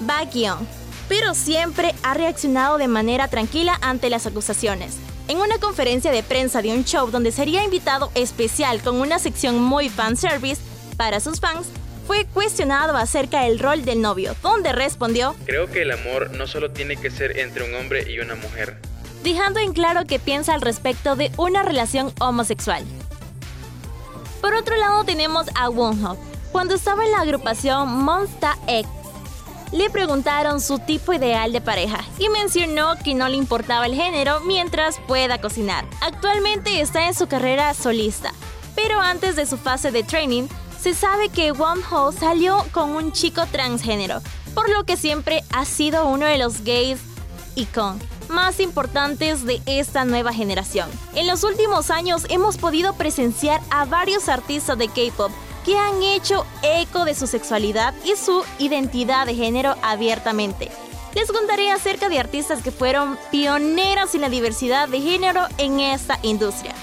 Baekhyun, 0.00 0.68
pero 1.08 1.34
siempre 1.34 1.94
ha 2.02 2.12
reaccionado 2.12 2.76
de 2.76 2.88
manera 2.88 3.28
tranquila 3.28 3.78
ante 3.80 4.10
las 4.10 4.26
acusaciones. 4.26 4.96
En 5.26 5.38
una 5.38 5.58
conferencia 5.58 6.10
de 6.10 6.22
prensa 6.22 6.60
de 6.60 6.72
un 6.72 6.84
show 6.84 7.10
donde 7.10 7.32
sería 7.32 7.64
invitado 7.64 8.10
especial 8.14 8.82
con 8.82 9.00
una 9.00 9.18
sección 9.18 9.62
muy 9.62 9.88
fanservice 9.88 10.60
para 10.98 11.20
sus 11.20 11.40
fans, 11.40 11.68
fue 12.08 12.24
cuestionado 12.24 12.96
acerca 12.96 13.42
del 13.42 13.58
rol 13.58 13.84
del 13.84 14.00
novio, 14.00 14.34
donde 14.42 14.72
respondió, 14.72 15.36
Creo 15.44 15.70
que 15.70 15.82
el 15.82 15.90
amor 15.92 16.30
no 16.30 16.46
solo 16.46 16.70
tiene 16.70 16.96
que 16.96 17.10
ser 17.10 17.38
entre 17.38 17.62
un 17.68 17.74
hombre 17.74 18.10
y 18.10 18.18
una 18.18 18.34
mujer. 18.34 18.78
dejando 19.22 19.60
en 19.60 19.74
claro 19.74 20.06
que 20.06 20.18
piensa 20.18 20.54
al 20.54 20.62
respecto 20.62 21.16
de 21.16 21.30
una 21.36 21.62
relación 21.62 22.10
homosexual. 22.18 22.82
Por 24.40 24.54
otro 24.54 24.74
lado 24.78 25.04
tenemos 25.04 25.48
a 25.54 25.68
Wonho. 25.68 26.16
Cuando 26.50 26.74
estaba 26.74 27.04
en 27.04 27.10
la 27.10 27.20
agrupación 27.20 27.88
Monsta 28.04 28.56
X, 28.66 28.88
le 29.72 29.90
preguntaron 29.90 30.62
su 30.62 30.78
tipo 30.78 31.12
ideal 31.12 31.52
de 31.52 31.60
pareja 31.60 32.00
y 32.18 32.30
mencionó 32.30 32.94
que 33.04 33.14
no 33.14 33.28
le 33.28 33.36
importaba 33.36 33.84
el 33.84 33.94
género 33.94 34.40
mientras 34.40 34.98
pueda 35.06 35.42
cocinar. 35.42 35.84
Actualmente 36.00 36.80
está 36.80 37.06
en 37.06 37.12
su 37.14 37.26
carrera 37.26 37.74
solista, 37.74 38.32
pero 38.74 38.98
antes 38.98 39.36
de 39.36 39.44
su 39.44 39.58
fase 39.58 39.90
de 39.90 40.04
training, 40.04 40.44
se 40.80 40.94
sabe 40.94 41.28
que 41.28 41.52
Wonho 41.52 42.12
salió 42.12 42.64
con 42.72 42.90
un 42.90 43.12
chico 43.12 43.46
transgénero, 43.50 44.20
por 44.54 44.70
lo 44.70 44.84
que 44.84 44.96
siempre 44.96 45.42
ha 45.50 45.64
sido 45.64 46.06
uno 46.06 46.26
de 46.26 46.38
los 46.38 46.62
gays 46.62 47.00
icon 47.54 47.98
más 48.28 48.60
importantes 48.60 49.44
de 49.44 49.60
esta 49.66 50.04
nueva 50.04 50.32
generación. 50.32 50.88
En 51.14 51.26
los 51.26 51.44
últimos 51.44 51.90
años 51.90 52.26
hemos 52.28 52.58
podido 52.58 52.92
presenciar 52.94 53.60
a 53.70 53.84
varios 53.84 54.28
artistas 54.28 54.78
de 54.78 54.88
K-pop 54.88 55.32
que 55.64 55.76
han 55.76 56.02
hecho 56.02 56.46
eco 56.62 57.04
de 57.04 57.14
su 57.14 57.26
sexualidad 57.26 57.94
y 58.04 58.16
su 58.16 58.44
identidad 58.58 59.26
de 59.26 59.34
género 59.34 59.74
abiertamente. 59.82 60.70
Les 61.14 61.30
contaré 61.32 61.70
acerca 61.70 62.08
de 62.08 62.18
artistas 62.18 62.62
que 62.62 62.70
fueron 62.70 63.18
pioneros 63.30 64.14
en 64.14 64.20
la 64.20 64.28
diversidad 64.28 64.88
de 64.88 65.00
género 65.00 65.46
en 65.56 65.80
esta 65.80 66.18
industria. 66.22 66.74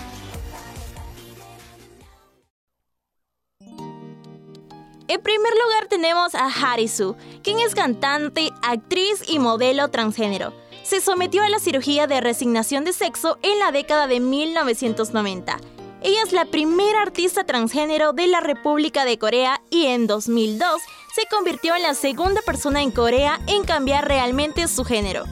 En 5.07 5.21
primer 5.21 5.53
lugar 5.53 5.87
tenemos 5.87 6.33
a 6.33 6.47
Harisu, 6.47 7.15
quien 7.43 7.59
es 7.59 7.75
cantante, 7.75 8.51
actriz 8.63 9.21
y 9.27 9.37
modelo 9.37 9.89
transgénero. 9.89 10.51
Se 10.83 10.99
sometió 10.99 11.43
a 11.43 11.49
la 11.49 11.59
cirugía 11.59 12.07
de 12.07 12.21
resignación 12.21 12.85
de 12.85 12.93
sexo 12.93 13.37
en 13.43 13.59
la 13.59 13.71
década 13.71 14.07
de 14.07 14.19
1990. 14.19 15.57
Ella 16.01 16.23
es 16.23 16.31
la 16.31 16.45
primera 16.45 17.03
artista 17.03 17.43
transgénero 17.43 18.13
de 18.13 18.25
la 18.27 18.39
República 18.39 19.05
de 19.05 19.19
Corea 19.19 19.61
y 19.69 19.85
en 19.85 20.07
2002 20.07 20.81
se 21.13 21.27
convirtió 21.27 21.75
en 21.75 21.83
la 21.83 21.93
segunda 21.93 22.41
persona 22.41 22.81
en 22.81 22.91
Corea 22.91 23.39
en 23.47 23.63
cambiar 23.63 24.07
realmente 24.07 24.67
su 24.67 24.83
género. 24.83 25.25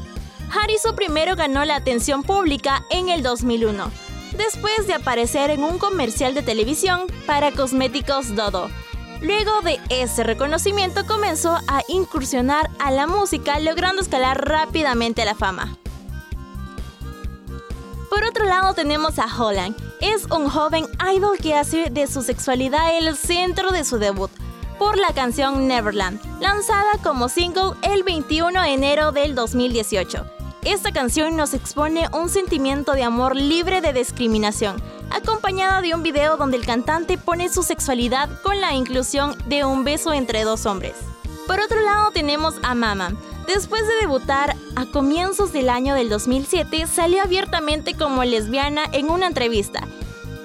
Harisu 0.52 0.96
primero 0.96 1.36
ganó 1.36 1.66
la 1.66 1.78
atención 1.78 2.22
pública 2.22 2.84
en 2.92 3.10
el 3.10 3.24
2001, 3.24 3.92
después 4.38 4.86
de 4.86 4.94
aparecer 4.94 5.50
en 5.50 5.64
un 5.64 5.80
comercial 5.80 6.36
de 6.36 6.44
televisión 6.44 7.08
para 7.26 7.52
cosméticos 7.52 8.36
Dodo. 8.36 8.70
Luego 9.22 9.62
de 9.62 9.80
ese 9.90 10.24
reconocimiento 10.24 11.06
comenzó 11.06 11.58
a 11.68 11.82
incursionar 11.88 12.70
a 12.80 12.92
la 12.92 13.08
música 13.08 13.60
logrando 13.60 14.02
escalar 14.02 14.48
rápidamente 14.48 15.26
la 15.26 15.36
fama. 15.36 15.78
Por 18.10 18.26
otro 18.26 18.46
lado 18.46 18.74
tenemos 18.74 19.18
a 19.18 19.26
Holland. 19.26 19.76
Es 20.00 20.26
un 20.26 20.50
joven 20.50 20.86
idol 21.16 21.38
que 21.38 21.56
hace 21.56 21.90
de 21.90 22.08
su 22.08 22.22
sexualidad 22.22 22.98
el 22.98 23.16
centro 23.16 23.72
de 23.72 23.84
su 23.84 23.98
debut 23.98 24.30
por 24.78 24.98
la 24.98 25.14
canción 25.14 25.68
Neverland, 25.68 26.20
lanzada 26.42 26.92
como 27.02 27.30
single 27.30 27.72
el 27.82 28.04
21 28.04 28.62
de 28.62 28.74
enero 28.74 29.12
del 29.12 29.34
2018. 29.34 30.43
Esta 30.66 30.94
canción 30.94 31.36
nos 31.36 31.54
expone 31.54 32.08
un 32.14 32.30
sentimiento 32.30 32.94
de 32.94 33.04
amor 33.04 33.36
libre 33.36 33.82
de 33.82 33.92
discriminación, 33.92 34.82
acompañada 35.10 35.82
de 35.82 35.94
un 35.94 36.04
video 36.04 36.38
donde 36.38 36.56
el 36.56 36.66
cantante 36.66 37.18
pone 37.18 37.50
su 37.50 37.64
sexualidad 37.64 38.30
con 38.44 38.62
la 38.62 38.74
inclusión 38.74 39.36
de 39.48 39.66
un 39.66 39.84
beso 39.84 40.14
entre 40.14 40.46
dos 40.46 40.66
hombres. 40.66 40.94
Por 41.48 41.60
otro 41.60 41.82
lado 41.82 42.12
tenemos 42.12 42.56
a 42.64 42.76
Mama. 42.76 43.12
Después 43.46 43.86
de 43.86 43.96
debutar 43.96 44.56
a 44.78 44.86
comienzos 44.86 45.52
del 45.52 45.68
año 45.68 45.96
del 45.96 46.08
2007, 46.08 46.88
salió 46.88 47.22
abiertamente 47.22 47.94
como 47.94 48.24
lesbiana 48.24 48.86
en 48.94 49.10
una 49.10 49.28
entrevista, 49.28 49.86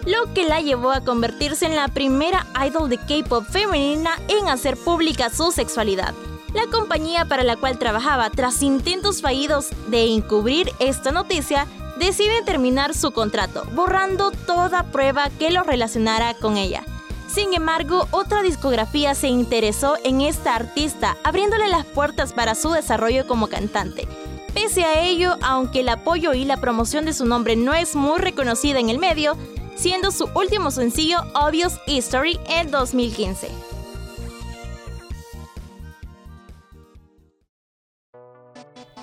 lo 0.05 0.35
que 0.35 0.49
la 0.49 0.61
llevó 0.61 0.91
a 0.91 1.05
convertirse 1.05 1.65
en 1.65 1.77
la 1.77 1.87
primera 1.87 2.45
idol 2.67 2.91
de 2.91 2.99
K-pop 2.99 3.45
femenina 3.49 4.19
en 4.27 4.49
hacer 4.49 4.77
pública 4.77 5.31
su 5.31 5.53
sexualidad. 5.53 6.13
La 6.55 6.67
compañía 6.71 7.27
para 7.27 7.45
la 7.45 7.57
cual 7.57 7.79
trabajaba, 7.79 8.31
tras 8.31 8.63
intentos 8.63 9.21
fallidos 9.21 9.69
de 9.89 10.07
encubrir 10.07 10.73
esta 10.79 11.13
noticia, 11.13 11.67
decide 11.99 12.43
terminar 12.43 12.95
su 12.95 13.11
contrato, 13.11 13.65
borrando 13.73 14.31
toda 14.31 14.85
prueba 14.85 15.29
que 15.39 15.51
lo 15.51 15.63
relacionara 15.63 16.35
con 16.35 16.57
ella. 16.57 16.85
Sin 17.29 17.53
embargo, 17.53 18.09
otra 18.11 18.43
discografía 18.43 19.15
se 19.15 19.29
interesó 19.29 19.97
en 20.03 20.23
esta 20.23 20.55
artista, 20.55 21.19
abriéndole 21.23 21.69
las 21.69 21.85
puertas 21.85 22.33
para 22.33 22.55
su 22.55 22.71
desarrollo 22.71 23.27
como 23.27 23.49
cantante. 23.49 24.09
Pese 24.55 24.85
a 24.85 25.03
ello, 25.03 25.37
aunque 25.43 25.81
el 25.81 25.91
apoyo 25.91 26.33
y 26.33 26.47
la 26.47 26.57
promoción 26.57 27.05
de 27.05 27.13
su 27.13 27.27
nombre 27.27 27.55
no 27.55 27.75
es 27.75 27.95
muy 27.95 28.19
reconocida 28.19 28.79
en 28.79 28.89
el 28.89 28.99
medio, 28.99 29.37
siendo 29.77 30.11
su 30.11 30.29
último 30.35 30.71
sencillo 30.71 31.19
Obvious 31.35 31.75
History 31.87 32.41
en 32.49 32.71
2015. 32.71 33.78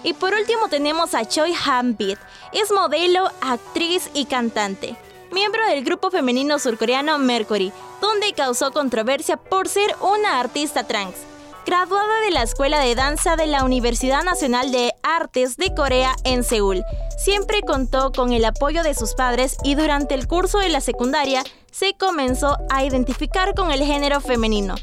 Y 0.05 0.13
por 0.13 0.35
último 0.35 0.67
tenemos 0.69 1.15
a 1.15 1.25
Choi 1.25 1.51
Han-bit. 1.65 2.19
Es 2.53 2.71
modelo, 2.71 3.27
actriz 3.41 4.11
y 4.13 4.25
cantante. 4.25 4.95
Miembro 5.31 5.65
del 5.65 5.83
grupo 5.83 6.11
femenino 6.11 6.59
surcoreano 6.59 7.17
Mercury, 7.17 7.73
donde 8.01 8.33
causó 8.33 8.71
controversia 8.71 9.37
por 9.37 9.67
ser 9.67 9.95
una 10.01 10.39
artista 10.39 10.83
trans. 10.83 11.15
Graduada 11.65 12.21
de 12.21 12.29
la 12.29 12.43
Escuela 12.43 12.79
de 12.79 12.93
Danza 12.93 13.35
de 13.35 13.47
la 13.47 13.63
Universidad 13.63 14.23
Nacional 14.23 14.71
de 14.71 14.93
Artes 15.01 15.57
de 15.57 15.73
Corea 15.73 16.15
en 16.23 16.43
Seúl, 16.43 16.83
siempre 17.17 17.63
contó 17.63 18.11
con 18.11 18.31
el 18.31 18.45
apoyo 18.45 18.83
de 18.83 18.93
sus 18.93 19.15
padres 19.15 19.57
y 19.63 19.73
durante 19.73 20.13
el 20.13 20.27
curso 20.27 20.59
de 20.59 20.69
la 20.69 20.81
secundaria 20.81 21.43
se 21.71 21.95
comenzó 21.95 22.59
a 22.69 22.85
identificar 22.85 23.55
con 23.55 23.71
el 23.71 23.83
género 23.83 24.21
femenino, 24.21 24.75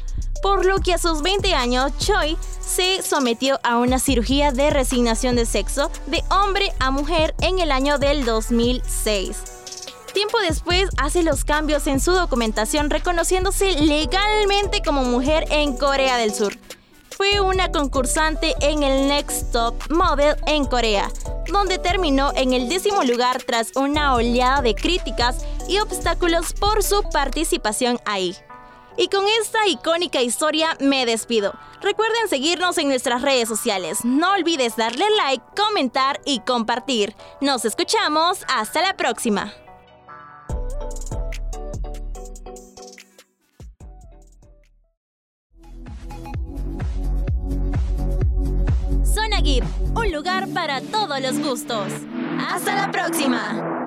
por 0.43 0.65
lo 0.65 0.79
que 0.79 0.93
a 0.93 0.97
sus 0.97 1.21
20 1.21 1.55
años 1.55 1.97
Choi 1.97 2.37
se 2.59 3.01
sometió 3.01 3.59
a 3.63 3.77
una 3.77 3.97
cirugía 3.97 4.51
de 4.51 4.69
resignación 4.69 5.37
de 5.37 5.45
sexo 5.45 5.89
de 6.07 6.21
hombre 6.29 6.71
a 6.79 6.91
mujer 6.91 7.33
en 7.39 7.59
el 7.59 7.71
año 7.71 7.97
del 7.97 8.25
2006. 8.25 9.37
Tiempo 10.13 10.37
después 10.41 10.89
hace 10.97 11.23
los 11.23 11.45
cambios 11.45 11.87
en 11.87 12.01
su 12.01 12.11
documentación 12.11 12.89
reconociéndose 12.89 13.79
legalmente 13.79 14.81
como 14.85 15.05
mujer 15.05 15.45
en 15.49 15.77
Corea 15.77 16.17
del 16.17 16.33
Sur. 16.33 16.57
Fue 17.09 17.39
una 17.39 17.71
concursante 17.71 18.53
en 18.59 18.83
el 18.83 19.07
Next 19.07 19.53
Top 19.53 19.75
Model 19.89 20.35
en 20.45 20.65
Corea, 20.65 21.09
donde 21.47 21.79
terminó 21.79 22.33
en 22.35 22.51
el 22.53 22.67
décimo 22.67 23.03
lugar 23.03 23.41
tras 23.43 23.75
una 23.75 24.13
oleada 24.13 24.61
de 24.61 24.75
críticas 24.75 25.45
y 25.69 25.79
obstáculos 25.79 26.53
por 26.53 26.83
su 26.83 27.01
participación 27.11 27.97
ahí. 28.05 28.35
Y 28.97 29.07
con 29.07 29.25
esta 29.41 29.67
icónica 29.67 30.21
historia 30.21 30.77
me 30.79 31.05
despido. 31.05 31.53
Recuerden 31.81 32.27
seguirnos 32.29 32.77
en 32.77 32.87
nuestras 32.87 33.21
redes 33.21 33.49
sociales. 33.49 34.05
No 34.05 34.33
olvides 34.33 34.75
darle 34.75 35.05
like, 35.17 35.43
comentar 35.55 36.21
y 36.25 36.39
compartir. 36.41 37.15
Nos 37.41 37.65
escuchamos. 37.65 38.45
Hasta 38.47 38.81
la 38.81 38.95
próxima. 38.95 39.53
Zona 49.03 49.41
Geek, 49.41 49.63
un 49.95 50.11
lugar 50.11 50.47
para 50.53 50.81
todos 50.81 51.19
los 51.19 51.39
gustos. 51.39 51.91
Hasta 52.39 52.75
la 52.75 52.91
próxima. 52.91 53.82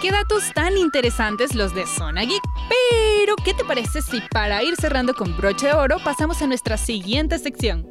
Qué 0.00 0.12
datos 0.12 0.52
tan 0.54 0.76
interesantes 0.76 1.56
los 1.56 1.74
de 1.74 1.84
Zona 1.84 2.22
Geek. 2.22 2.42
Pero, 2.68 3.34
¿qué 3.44 3.52
te 3.52 3.64
parece 3.64 4.00
si 4.00 4.20
para 4.30 4.62
ir 4.62 4.76
cerrando 4.76 5.12
con 5.12 5.36
broche 5.36 5.66
de 5.66 5.72
oro 5.72 5.96
pasamos 6.04 6.40
a 6.40 6.46
nuestra 6.46 6.76
siguiente 6.76 7.36
sección? 7.40 7.84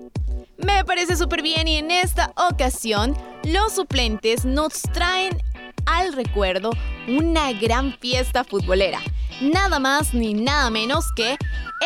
Me 0.58 0.86
parece 0.86 1.18
súper 1.18 1.42
bien 1.42 1.68
y 1.68 1.76
en 1.76 1.92
esta 1.92 2.32
ocasión 2.50 3.14
los 3.44 3.74
suplentes 3.74 4.46
nos 4.46 4.84
traen 4.94 5.38
al 5.86 6.14
recuerdo 6.14 6.70
una 7.10 7.52
gran 7.52 7.94
fiesta 8.00 8.46
futbolera. 8.46 9.02
Nada 9.42 9.78
más 9.78 10.14
ni 10.14 10.34
nada 10.34 10.70
menos 10.70 11.12
que 11.14 11.36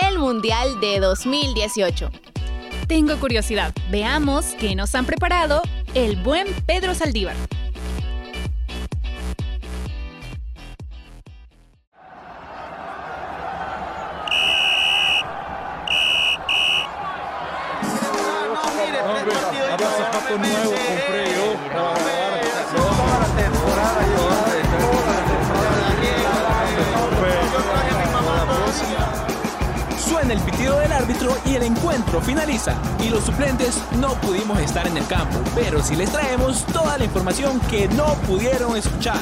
el 0.07 0.19
Mundial 0.19 0.79
de 0.79 0.99
2018. 0.99 2.11
Tengo 2.87 3.17
curiosidad. 3.17 3.73
Veamos 3.89 4.45
qué 4.59 4.75
nos 4.75 4.93
han 4.93 5.07
preparado 5.07 5.63
el 5.95 6.15
buen 6.17 6.45
Pedro 6.67 6.93
Saldívar. 6.93 7.35
Suena 29.97 30.33
el 30.33 30.39
pitido 30.39 30.79
del 30.79 30.91
árbitro 30.93 31.35
y 31.45 31.55
el 31.55 31.63
encuentro 31.63 32.21
finaliza. 32.21 32.75
Y 33.03 33.09
los 33.09 33.25
suplentes 33.25 33.77
no 33.99 34.13
pudimos 34.21 34.59
estar 34.59 34.87
en 34.87 34.97
el 34.97 35.05
campo, 35.07 35.37
pero 35.53 35.83
sí 35.83 35.95
les 35.95 36.09
traemos 36.09 36.65
toda 36.67 36.97
la 36.97 37.03
información 37.03 37.59
que 37.69 37.89
no 37.89 38.13
pudieron 38.27 38.77
escuchar. 38.77 39.19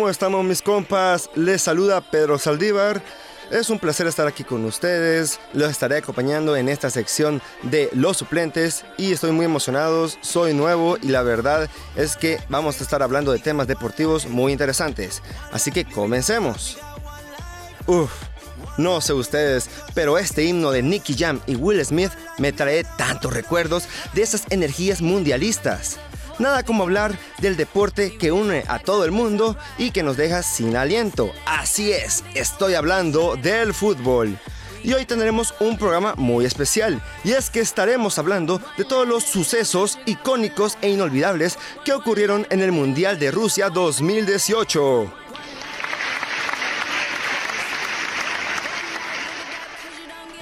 ¿Cómo 0.00 0.08
estamos 0.08 0.42
mis 0.46 0.62
compas? 0.62 1.28
Les 1.34 1.60
saluda 1.60 2.00
Pedro 2.00 2.38
Saldívar. 2.38 3.02
Es 3.50 3.68
un 3.68 3.78
placer 3.78 4.06
estar 4.06 4.26
aquí 4.26 4.44
con 4.44 4.64
ustedes. 4.64 5.38
Los 5.52 5.70
estaré 5.70 5.98
acompañando 5.98 6.56
en 6.56 6.70
esta 6.70 6.88
sección 6.88 7.42
de 7.64 7.90
los 7.92 8.16
suplentes 8.16 8.86
y 8.96 9.12
estoy 9.12 9.32
muy 9.32 9.44
emocionado. 9.44 10.08
Soy 10.22 10.54
nuevo 10.54 10.96
y 11.02 11.08
la 11.08 11.20
verdad 11.22 11.68
es 11.96 12.16
que 12.16 12.38
vamos 12.48 12.80
a 12.80 12.82
estar 12.82 13.02
hablando 13.02 13.30
de 13.30 13.40
temas 13.40 13.66
deportivos 13.66 14.26
muy 14.26 14.52
interesantes. 14.52 15.22
Así 15.52 15.70
que 15.70 15.84
comencemos. 15.84 16.78
Uf, 17.86 18.10
no 18.78 19.02
sé 19.02 19.12
ustedes, 19.12 19.68
pero 19.92 20.16
este 20.16 20.44
himno 20.44 20.70
de 20.70 20.82
Nicky 20.82 21.14
Jam 21.14 21.42
y 21.46 21.56
Will 21.56 21.84
Smith 21.84 22.12
me 22.38 22.54
trae 22.54 22.84
tantos 22.96 23.34
recuerdos 23.34 23.84
de 24.14 24.22
esas 24.22 24.44
energías 24.48 25.02
mundialistas. 25.02 25.98
Nada 26.40 26.62
como 26.62 26.84
hablar 26.84 27.18
del 27.36 27.58
deporte 27.58 28.16
que 28.16 28.32
une 28.32 28.64
a 28.66 28.78
todo 28.78 29.04
el 29.04 29.10
mundo 29.10 29.58
y 29.76 29.90
que 29.90 30.02
nos 30.02 30.16
deja 30.16 30.42
sin 30.42 30.74
aliento. 30.74 31.30
Así 31.44 31.92
es, 31.92 32.24
estoy 32.34 32.72
hablando 32.72 33.36
del 33.36 33.74
fútbol. 33.74 34.38
Y 34.82 34.94
hoy 34.94 35.04
tendremos 35.04 35.52
un 35.60 35.76
programa 35.76 36.14
muy 36.16 36.46
especial, 36.46 37.02
y 37.24 37.32
es 37.32 37.50
que 37.50 37.60
estaremos 37.60 38.18
hablando 38.18 38.58
de 38.78 38.86
todos 38.86 39.06
los 39.06 39.24
sucesos 39.24 39.98
icónicos 40.06 40.78
e 40.80 40.88
inolvidables 40.88 41.58
que 41.84 41.92
ocurrieron 41.92 42.46
en 42.48 42.62
el 42.62 42.72
Mundial 42.72 43.18
de 43.18 43.30
Rusia 43.30 43.68
2018. 43.68 45.19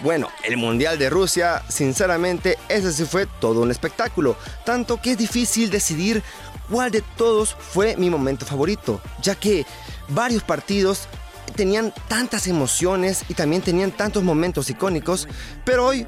Bueno, 0.03 0.29
el 0.45 0.57
Mundial 0.57 0.97
de 0.97 1.11
Rusia, 1.11 1.63
sinceramente, 1.69 2.57
ese 2.69 2.93
sí 2.93 3.05
fue 3.05 3.27
todo 3.41 3.63
un 3.63 3.71
espectáculo, 3.71 4.37
tanto 4.65 5.01
que 5.03 5.13
es 5.13 5.19
difícil 5.19 5.71
decidir 5.71 6.23
cuál 6.71 6.93
de 6.93 7.03
todos 7.17 7.57
fue 7.59 7.97
mi 7.97 8.09
momento 8.09 8.47
favorito, 8.47 9.01
ya 9.23 9.35
que 9.35 9.67
varios 10.09 10.45
partidos 10.45 11.09
tenían 11.57 11.93
tantas 12.07 12.47
emociones 12.47 13.25
y 13.29 13.35
también 13.35 13.61
tenían 13.61 13.91
tantos 13.91 14.23
momentos 14.23 14.71
icónicos, 14.71 15.27
pero 15.65 15.87
hoy 15.87 16.07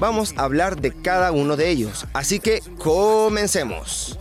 vamos 0.00 0.34
a 0.36 0.42
hablar 0.42 0.80
de 0.80 0.92
cada 1.00 1.30
uno 1.30 1.56
de 1.56 1.68
ellos, 1.68 2.06
así 2.14 2.40
que 2.40 2.60
comencemos. 2.78 4.18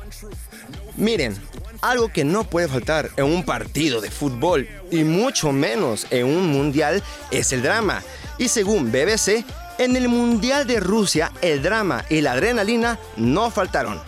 Miren, 0.95 1.36
Algo 1.82 2.10
que 2.10 2.23
no 2.23 2.43
puede 2.43 2.67
faltar 2.67 3.12
en 3.17 3.25
un 3.25 3.43
partido 3.43 4.01
de 4.01 4.10
fútbol 4.10 4.67
y 4.91 5.03
mucho 5.03 5.51
menos 5.51 6.08
en 6.10 6.25
un 6.25 6.47
mundial 6.47 7.03
es 7.30 7.51
el 7.53 7.62
drama. 7.62 8.01
Y 8.38 8.50
según 8.50 8.91
BBC, 8.91 9.45
en 9.78 9.95
el 9.95 10.10
Mundial 10.10 10.67
de 10.67 10.80
Rusia 10.80 11.32
el 11.41 11.62
drama 11.62 12.06
y 12.10 12.21
la 12.21 12.34
adrenalina 12.34 13.00
no 13.15 13.52
faltaron. 13.52 14.02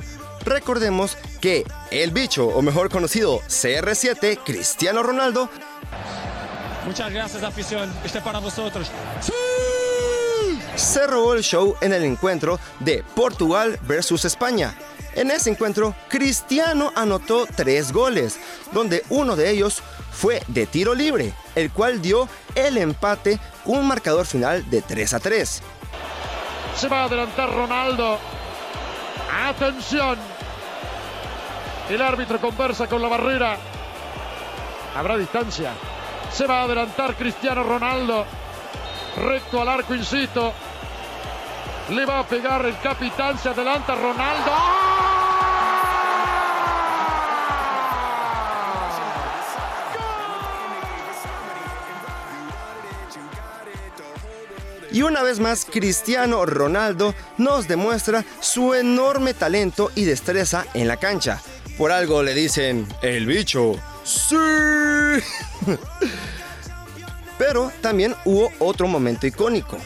Recordemos 0.46 1.18
que 1.42 1.66
el 1.92 2.12
bicho, 2.12 2.48
o 2.48 2.62
mejor 2.62 2.90
conocido 2.90 3.40
CR7, 3.42 4.40
Cristiano 4.44 5.04
Ronaldo, 5.04 5.50
Muchas 6.86 7.12
gracias, 7.14 7.44
afición. 7.44 7.92
Este 8.04 8.18
es 8.18 8.24
para 8.24 8.40
vosotros. 8.40 8.90
se 10.76 11.06
robó 11.06 11.36
el 11.36 11.44
show 11.44 11.76
en 11.82 11.94
el 11.94 12.04
encuentro 12.04 12.60
de 12.80 13.04
Portugal 13.16 13.78
versus 13.84 14.26
España. 14.26 14.76
En 15.14 15.30
ese 15.30 15.52
encuentro, 15.52 15.94
Cristiano 16.08 16.92
anotó 16.96 17.46
tres 17.56 17.92
goles, 17.92 18.40
donde 18.72 19.04
uno 19.10 19.36
de 19.36 19.52
ellos 19.52 19.84
fue 20.12 20.42
de 20.48 20.66
tiro 20.66 20.96
libre, 20.96 21.34
el 21.60 21.72
cual 21.72 22.02
dio 22.02 22.28
el 22.56 22.78
empate 22.78 23.40
con 23.66 23.80
un 23.80 23.88
marcador 23.88 24.26
final 24.26 24.70
de 24.70 24.82
3 24.82 25.14
a 25.14 25.20
3. 25.20 25.62
Se 26.76 26.88
va 26.88 27.02
a 27.02 27.04
adelantar 27.06 27.52
Ronaldo. 27.54 28.18
Atención. 29.48 30.18
El 31.90 32.02
árbitro 32.02 32.40
conversa 32.40 32.88
con 32.88 33.02
la 33.02 33.08
barrera. 33.08 33.58
Habrá 34.96 35.18
distancia. 35.18 35.72
Se 36.32 36.46
va 36.46 36.62
a 36.62 36.64
adelantar 36.64 37.16
Cristiano 37.16 37.64
Ronaldo. 37.64 38.26
Recto 39.18 39.62
al 39.62 39.70
arco, 39.70 39.96
insisto. 39.96 40.54
Le 41.90 42.06
va 42.06 42.20
a 42.20 42.28
pegar 42.28 42.66
el 42.66 42.78
capitán. 42.80 43.38
Se 43.38 43.50
adelanta 43.50 43.96
Ronaldo. 43.96 44.79
Y 54.92 55.04
una 55.04 55.22
vez 55.22 55.40
más, 55.40 55.66
Cristiano 55.66 56.46
Ronaldo 56.46 57.14
nos 57.38 57.68
demuestra 57.68 58.26
su 58.40 58.74
enorme 58.74 59.34
talento 59.34 59.92
y 59.96 60.06
destreza 60.06 60.66
en 60.74 60.88
la 60.88 60.98
cancha. 60.98 61.42
Por 61.78 61.92
algo 61.92 62.24
le 62.24 62.34
dicen 62.34 62.88
el 63.02 63.26
bicho. 63.26 63.76
¡Sí! 64.04 64.36
Pero 67.38 67.72
también 67.82 68.16
hubo 68.26 68.52
otro 68.60 68.88
momento 68.88 69.28
icónico. 69.28 69.78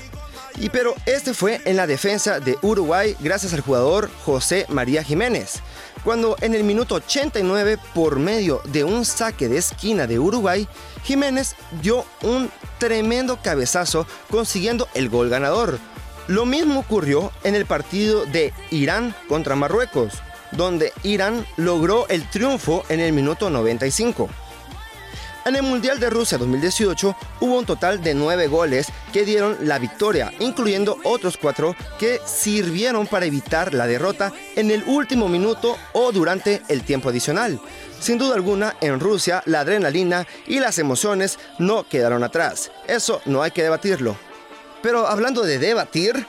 Y 0.60 0.70
pero 0.70 0.94
este 1.06 1.34
fue 1.34 1.62
en 1.66 1.78
la 1.78 1.88
defensa 1.88 2.40
de 2.40 2.58
Uruguay 2.62 3.16
gracias 3.20 3.54
al 3.54 3.62
jugador 3.62 4.10
José 4.24 4.66
María 4.70 5.04
Jiménez, 5.04 5.62
cuando 6.04 6.36
en 6.42 6.54
el 6.54 6.64
minuto 6.64 6.96
89 6.96 7.78
por 7.94 8.20
medio 8.20 8.62
de 8.66 8.84
un 8.84 9.06
saque 9.06 9.48
de 9.48 9.58
esquina 9.58 10.08
de 10.08 10.20
Uruguay, 10.20 10.68
Jiménez 11.04 11.56
dio 11.82 12.06
un 12.22 12.50
tremendo 12.78 13.40
cabezazo 13.42 14.06
consiguiendo 14.30 14.88
el 14.94 15.10
gol 15.10 15.30
ganador. 15.30 15.80
Lo 16.28 16.46
mismo 16.46 16.80
ocurrió 16.80 17.32
en 17.44 17.56
el 17.56 17.66
partido 17.66 18.26
de 18.26 18.54
Irán 18.72 19.16
contra 19.28 19.56
Marruecos, 19.56 20.22
donde 20.52 20.94
Irán 21.04 21.46
logró 21.58 22.08
el 22.08 22.30
triunfo 22.30 22.84
en 22.90 23.00
el 23.00 23.14
minuto 23.14 23.50
95. 23.50 24.30
En 25.46 25.58
el 25.58 25.64
Mundial 25.64 26.00
de 26.00 26.10
Rusia 26.10 26.38
2018 26.38 27.18
hubo 27.42 27.60
un 27.60 27.66
total 27.66 28.02
de 28.02 28.14
9 28.14 28.48
goles 28.48 28.88
que 29.12 29.26
dieron 29.26 29.58
la 29.68 29.78
victoria, 29.78 30.32
incluyendo 30.40 30.98
otros 31.04 31.36
4 31.36 31.76
que 32.00 32.22
sirvieron 32.26 33.08
para 33.08 33.26
evitar 33.26 33.74
la 33.74 33.86
derrota 33.86 34.32
en 34.56 34.72
el 34.72 34.84
último 34.86 35.28
minuto 35.28 35.78
o 35.92 36.14
durante 36.14 36.62
el 36.70 36.84
tiempo 36.84 37.10
adicional. 37.10 37.60
Sin 38.00 38.18
duda 38.18 38.36
alguna, 38.36 38.78
en 38.80 39.02
Rusia 39.02 39.44
la 39.46 39.62
adrenalina 39.62 40.26
y 40.48 40.62
las 40.62 40.78
emociones 40.78 41.38
no 41.60 41.90
quedaron 41.90 42.24
atrás. 42.24 42.72
Eso 42.88 43.22
no 43.26 43.44
hay 43.44 43.52
que 43.52 43.64
debatirlo. 43.64 44.16
Pero 44.82 45.08
hablando 45.08 45.42
de 45.44 45.60
debatir, 45.60 46.26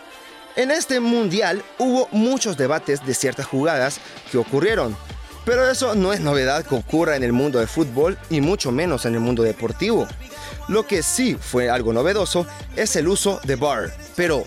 en 0.56 0.72
este 0.72 0.98
Mundial 0.98 1.62
hubo 1.78 2.08
muchos 2.10 2.56
debates 2.56 3.06
de 3.06 3.14
ciertas 3.14 3.46
jugadas 3.46 4.00
que 4.32 4.38
ocurrieron. 4.38 4.96
Pero 5.44 5.68
eso 5.70 5.94
no 5.94 6.12
es 6.12 6.20
novedad 6.20 6.64
que 6.64 6.74
ocurra 6.74 7.16
en 7.16 7.22
el 7.22 7.32
mundo 7.32 7.58
del 7.58 7.68
fútbol 7.68 8.16
y 8.30 8.40
mucho 8.40 8.72
menos 8.72 9.04
en 9.04 9.14
el 9.14 9.20
mundo 9.20 9.42
deportivo. 9.42 10.08
Lo 10.68 10.86
que 10.86 11.02
sí 11.02 11.36
fue 11.38 11.68
algo 11.68 11.92
novedoso 11.92 12.46
es 12.76 12.96
el 12.96 13.08
uso 13.08 13.40
de 13.44 13.56
VAR. 13.56 13.92
Pero, 14.16 14.44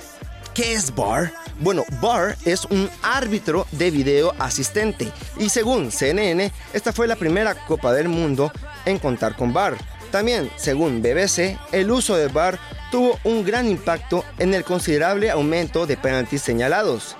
¿qué 0.55 0.73
es 0.73 0.95
VAR? 0.95 1.31
Bueno, 1.59 1.85
VAR 2.01 2.35
es 2.45 2.65
un 2.65 2.89
árbitro 3.03 3.67
de 3.71 3.91
video 3.91 4.33
asistente 4.39 5.11
y 5.37 5.49
según 5.49 5.91
CNN, 5.91 6.51
esta 6.73 6.91
fue 6.91 7.07
la 7.07 7.15
primera 7.15 7.53
Copa 7.67 7.93
del 7.93 8.09
Mundo 8.09 8.51
en 8.85 8.97
contar 8.97 9.35
con 9.35 9.53
VAR. 9.53 9.77
También, 10.11 10.49
según 10.55 11.03
BBC, 11.03 11.59
el 11.71 11.91
uso 11.91 12.15
de 12.15 12.27
VAR 12.27 12.57
tuvo 12.89 13.19
un 13.23 13.45
gran 13.45 13.67
impacto 13.67 14.23
en 14.39 14.55
el 14.55 14.63
considerable 14.63 15.29
aumento 15.29 15.85
de 15.85 15.97
penaltis 15.97 16.41
señalados 16.41 17.17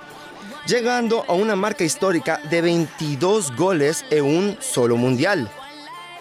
llegando 0.68 1.24
a 1.26 1.32
una 1.32 1.56
marca 1.56 1.82
histórica 1.82 2.40
de 2.50 2.60
22 2.60 3.56
goles 3.56 4.04
en 4.10 4.24
un 4.24 4.58
solo 4.60 4.98
mundial. 4.98 5.50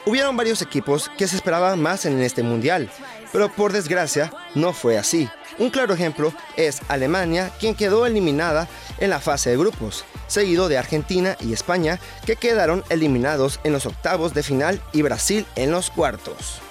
Hubieron 0.05 0.37
varios 0.37 0.61
equipos 0.61 1.11
que 1.17 1.27
se 1.27 1.35
esperaban 1.35 1.81
más 1.81 2.05
en 2.05 2.21
este 2.21 2.43
mundial, 2.43 2.89
pero 3.33 3.51
por 3.51 3.73
desgracia 3.73 4.31
no 4.55 4.71
fue 4.71 4.97
así. 4.97 5.29
Un 5.59 5.69
claro 5.69 5.93
ejemplo 5.93 6.33
es 6.55 6.81
Alemania, 6.87 7.51
quien 7.59 7.75
quedó 7.75 8.05
eliminada 8.05 8.69
en 8.99 9.09
la 9.09 9.19
fase 9.19 9.49
de 9.49 9.57
grupos, 9.57 10.05
seguido 10.27 10.69
de 10.69 10.77
Argentina 10.77 11.35
y 11.41 11.51
España, 11.51 11.99
que 12.25 12.37
quedaron 12.37 12.85
eliminados 12.89 13.59
en 13.65 13.73
los 13.73 13.85
octavos 13.85 14.33
de 14.33 14.43
final 14.43 14.81
y 14.93 15.01
Brasil 15.01 15.45
en 15.57 15.71
los 15.71 15.89
cuartos. 15.89 16.61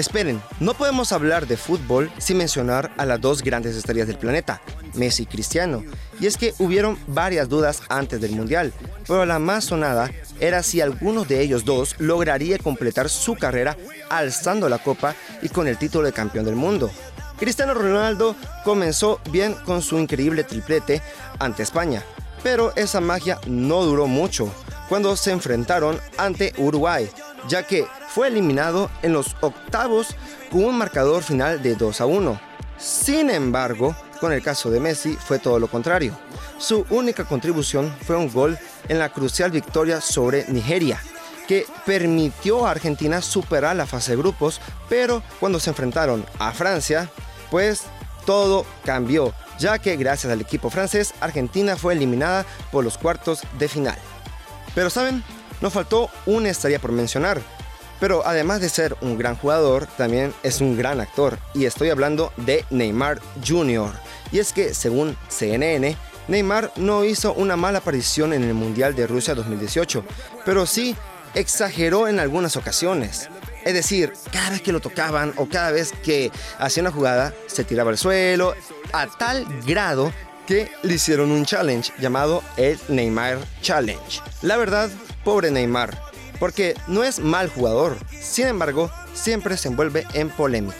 Esperen, 0.00 0.40
no 0.60 0.72
podemos 0.72 1.12
hablar 1.12 1.46
de 1.46 1.58
fútbol 1.58 2.10
sin 2.16 2.38
mencionar 2.38 2.90
a 2.96 3.04
las 3.04 3.20
dos 3.20 3.42
grandes 3.42 3.76
estrellas 3.76 4.06
del 4.06 4.16
planeta, 4.16 4.62
Messi 4.94 5.24
y 5.24 5.26
Cristiano. 5.26 5.84
Y 6.18 6.26
es 6.26 6.38
que 6.38 6.54
hubieron 6.58 6.98
varias 7.06 7.50
dudas 7.50 7.82
antes 7.90 8.18
del 8.18 8.30
Mundial, 8.32 8.72
pero 9.06 9.26
la 9.26 9.38
más 9.38 9.64
sonada 9.64 10.10
era 10.40 10.62
si 10.62 10.80
alguno 10.80 11.26
de 11.26 11.42
ellos 11.42 11.66
dos 11.66 11.96
lograría 11.98 12.56
completar 12.56 13.10
su 13.10 13.34
carrera 13.34 13.76
alzando 14.08 14.70
la 14.70 14.78
copa 14.78 15.14
y 15.42 15.50
con 15.50 15.68
el 15.68 15.76
título 15.76 16.06
de 16.06 16.14
campeón 16.14 16.46
del 16.46 16.56
mundo. 16.56 16.90
Cristiano 17.38 17.74
Ronaldo 17.74 18.34
comenzó 18.64 19.20
bien 19.30 19.52
con 19.66 19.82
su 19.82 19.98
increíble 19.98 20.44
triplete 20.44 21.02
ante 21.38 21.62
España, 21.62 22.02
pero 22.42 22.74
esa 22.74 23.02
magia 23.02 23.38
no 23.46 23.82
duró 23.82 24.06
mucho 24.06 24.50
cuando 24.88 25.14
se 25.14 25.30
enfrentaron 25.30 26.00
ante 26.16 26.54
Uruguay, 26.56 27.10
ya 27.48 27.66
que 27.66 27.86
fue 28.08 28.28
eliminado 28.28 28.90
en 29.02 29.12
los 29.12 29.36
octavos 29.40 30.16
con 30.50 30.64
un 30.64 30.78
marcador 30.78 31.22
final 31.22 31.62
de 31.62 31.74
2 31.74 32.00
a 32.00 32.06
1. 32.06 32.40
Sin 32.78 33.30
embargo, 33.30 33.94
con 34.20 34.32
el 34.32 34.42
caso 34.42 34.70
de 34.70 34.80
Messi 34.80 35.14
fue 35.14 35.38
todo 35.38 35.58
lo 35.58 35.68
contrario. 35.68 36.16
Su 36.58 36.84
única 36.90 37.24
contribución 37.24 37.94
fue 38.06 38.16
un 38.16 38.30
gol 38.30 38.58
en 38.88 38.98
la 38.98 39.08
crucial 39.08 39.50
victoria 39.50 40.00
sobre 40.00 40.44
Nigeria, 40.48 41.00
que 41.48 41.66
permitió 41.86 42.66
a 42.66 42.70
Argentina 42.70 43.22
superar 43.22 43.76
la 43.76 43.86
fase 43.86 44.12
de 44.12 44.18
grupos, 44.18 44.60
pero 44.88 45.22
cuando 45.40 45.58
se 45.58 45.70
enfrentaron 45.70 46.24
a 46.38 46.52
Francia, 46.52 47.10
pues 47.50 47.84
todo 48.26 48.66
cambió, 48.84 49.32
ya 49.58 49.78
que 49.78 49.96
gracias 49.96 50.32
al 50.32 50.40
equipo 50.40 50.70
francés, 50.70 51.14
Argentina 51.20 51.76
fue 51.76 51.94
eliminada 51.94 52.44
por 52.70 52.84
los 52.84 52.98
cuartos 52.98 53.42
de 53.58 53.68
final. 53.68 53.98
Pero 54.74 54.90
saben, 54.90 55.24
nos 55.60 55.72
faltó 55.72 56.10
una 56.26 56.50
estrella 56.50 56.78
por 56.78 56.92
mencionar, 56.92 57.40
pero 58.00 58.26
además 58.26 58.60
de 58.60 58.68
ser 58.70 58.96
un 59.02 59.18
gran 59.18 59.36
jugador, 59.36 59.86
también 59.86 60.32
es 60.42 60.60
un 60.60 60.76
gran 60.76 61.00
actor. 61.00 61.38
Y 61.54 61.66
estoy 61.66 61.90
hablando 61.90 62.32
de 62.38 62.64
Neymar 62.70 63.20
Jr. 63.46 63.92
Y 64.32 64.38
es 64.38 64.52
que, 64.52 64.72
según 64.74 65.16
CNN, 65.28 65.96
Neymar 66.28 66.72
no 66.76 67.04
hizo 67.04 67.34
una 67.34 67.56
mala 67.56 67.78
aparición 67.78 68.32
en 68.32 68.44
el 68.44 68.54
Mundial 68.54 68.94
de 68.94 69.06
Rusia 69.06 69.34
2018, 69.34 70.04
pero 70.44 70.64
sí 70.64 70.96
exageró 71.34 72.08
en 72.08 72.20
algunas 72.20 72.56
ocasiones. 72.56 73.28
Es 73.64 73.74
decir, 73.74 74.12
cada 74.32 74.50
vez 74.50 74.62
que 74.62 74.72
lo 74.72 74.80
tocaban 74.80 75.34
o 75.36 75.46
cada 75.46 75.70
vez 75.70 75.92
que 76.02 76.32
hacía 76.58 76.82
una 76.82 76.92
jugada, 76.92 77.34
se 77.46 77.64
tiraba 77.64 77.90
al 77.90 77.98
suelo, 77.98 78.54
a 78.92 79.06
tal 79.06 79.44
grado 79.66 80.12
que 80.46 80.70
le 80.82 80.94
hicieron 80.94 81.30
un 81.30 81.44
challenge 81.44 81.92
llamado 82.00 82.42
el 82.56 82.78
Neymar 82.88 83.38
Challenge. 83.60 84.20
La 84.42 84.56
verdad, 84.56 84.90
pobre 85.24 85.50
Neymar, 85.50 85.98
porque 86.38 86.74
no 86.86 87.04
es 87.04 87.20
mal 87.20 87.48
jugador, 87.48 87.96
sin 88.20 88.46
embargo, 88.46 88.90
siempre 89.14 89.56
se 89.56 89.68
envuelve 89.68 90.06
en 90.14 90.30
polémica. 90.30 90.76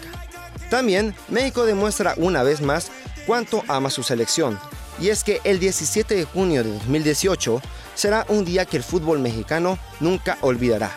También 0.69 1.15
México 1.29 1.65
demuestra 1.65 2.13
una 2.17 2.43
vez 2.43 2.61
más 2.61 2.91
cuánto 3.25 3.63
ama 3.67 3.89
su 3.89 4.03
selección, 4.03 4.59
y 4.99 5.09
es 5.09 5.23
que 5.23 5.41
el 5.43 5.59
17 5.59 6.15
de 6.15 6.25
junio 6.25 6.63
de 6.63 6.73
2018 6.73 7.61
será 7.95 8.25
un 8.29 8.45
día 8.45 8.65
que 8.65 8.77
el 8.77 8.83
fútbol 8.83 9.19
mexicano 9.19 9.77
nunca 9.99 10.37
olvidará. 10.41 10.91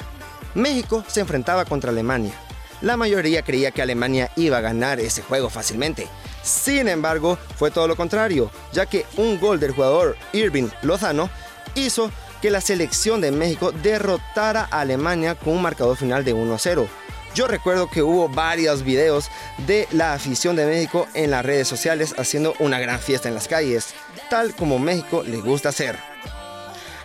México 0.54 1.04
se 1.08 1.20
enfrentaba 1.20 1.64
contra 1.64 1.90
Alemania. 1.90 2.32
La 2.80 2.96
mayoría 2.96 3.42
creía 3.42 3.70
que 3.70 3.82
Alemania 3.82 4.30
iba 4.36 4.58
a 4.58 4.62
ganar 4.62 5.00
ese 5.00 5.22
juego 5.22 5.48
fácilmente. 5.50 6.06
Sin 6.42 6.88
embargo, 6.88 7.38
fue 7.56 7.70
todo 7.70 7.88
lo 7.88 7.96
contrario, 7.96 8.50
ya 8.72 8.86
que 8.86 9.06
un 9.16 9.40
gol 9.40 9.58
del 9.58 9.72
jugador 9.72 10.16
Irving 10.32 10.68
Lozano 10.82 11.30
hizo 11.74 12.10
que 12.44 12.50
la 12.50 12.60
selección 12.60 13.22
de 13.22 13.30
México 13.30 13.72
derrotara 13.72 14.68
a 14.70 14.82
Alemania 14.82 15.34
con 15.34 15.54
un 15.54 15.62
marcador 15.62 15.96
final 15.96 16.26
de 16.26 16.34
1-0. 16.34 16.86
Yo 17.34 17.46
recuerdo 17.46 17.88
que 17.88 18.02
hubo 18.02 18.28
varios 18.28 18.82
videos 18.82 19.30
de 19.66 19.88
la 19.92 20.12
afición 20.12 20.54
de 20.54 20.66
México 20.66 21.08
en 21.14 21.30
las 21.30 21.42
redes 21.42 21.66
sociales 21.66 22.14
haciendo 22.18 22.54
una 22.58 22.78
gran 22.78 23.00
fiesta 23.00 23.28
en 23.28 23.34
las 23.34 23.48
calles, 23.48 23.94
tal 24.28 24.54
como 24.54 24.78
México 24.78 25.22
le 25.22 25.38
gusta 25.38 25.70
hacer. 25.70 25.98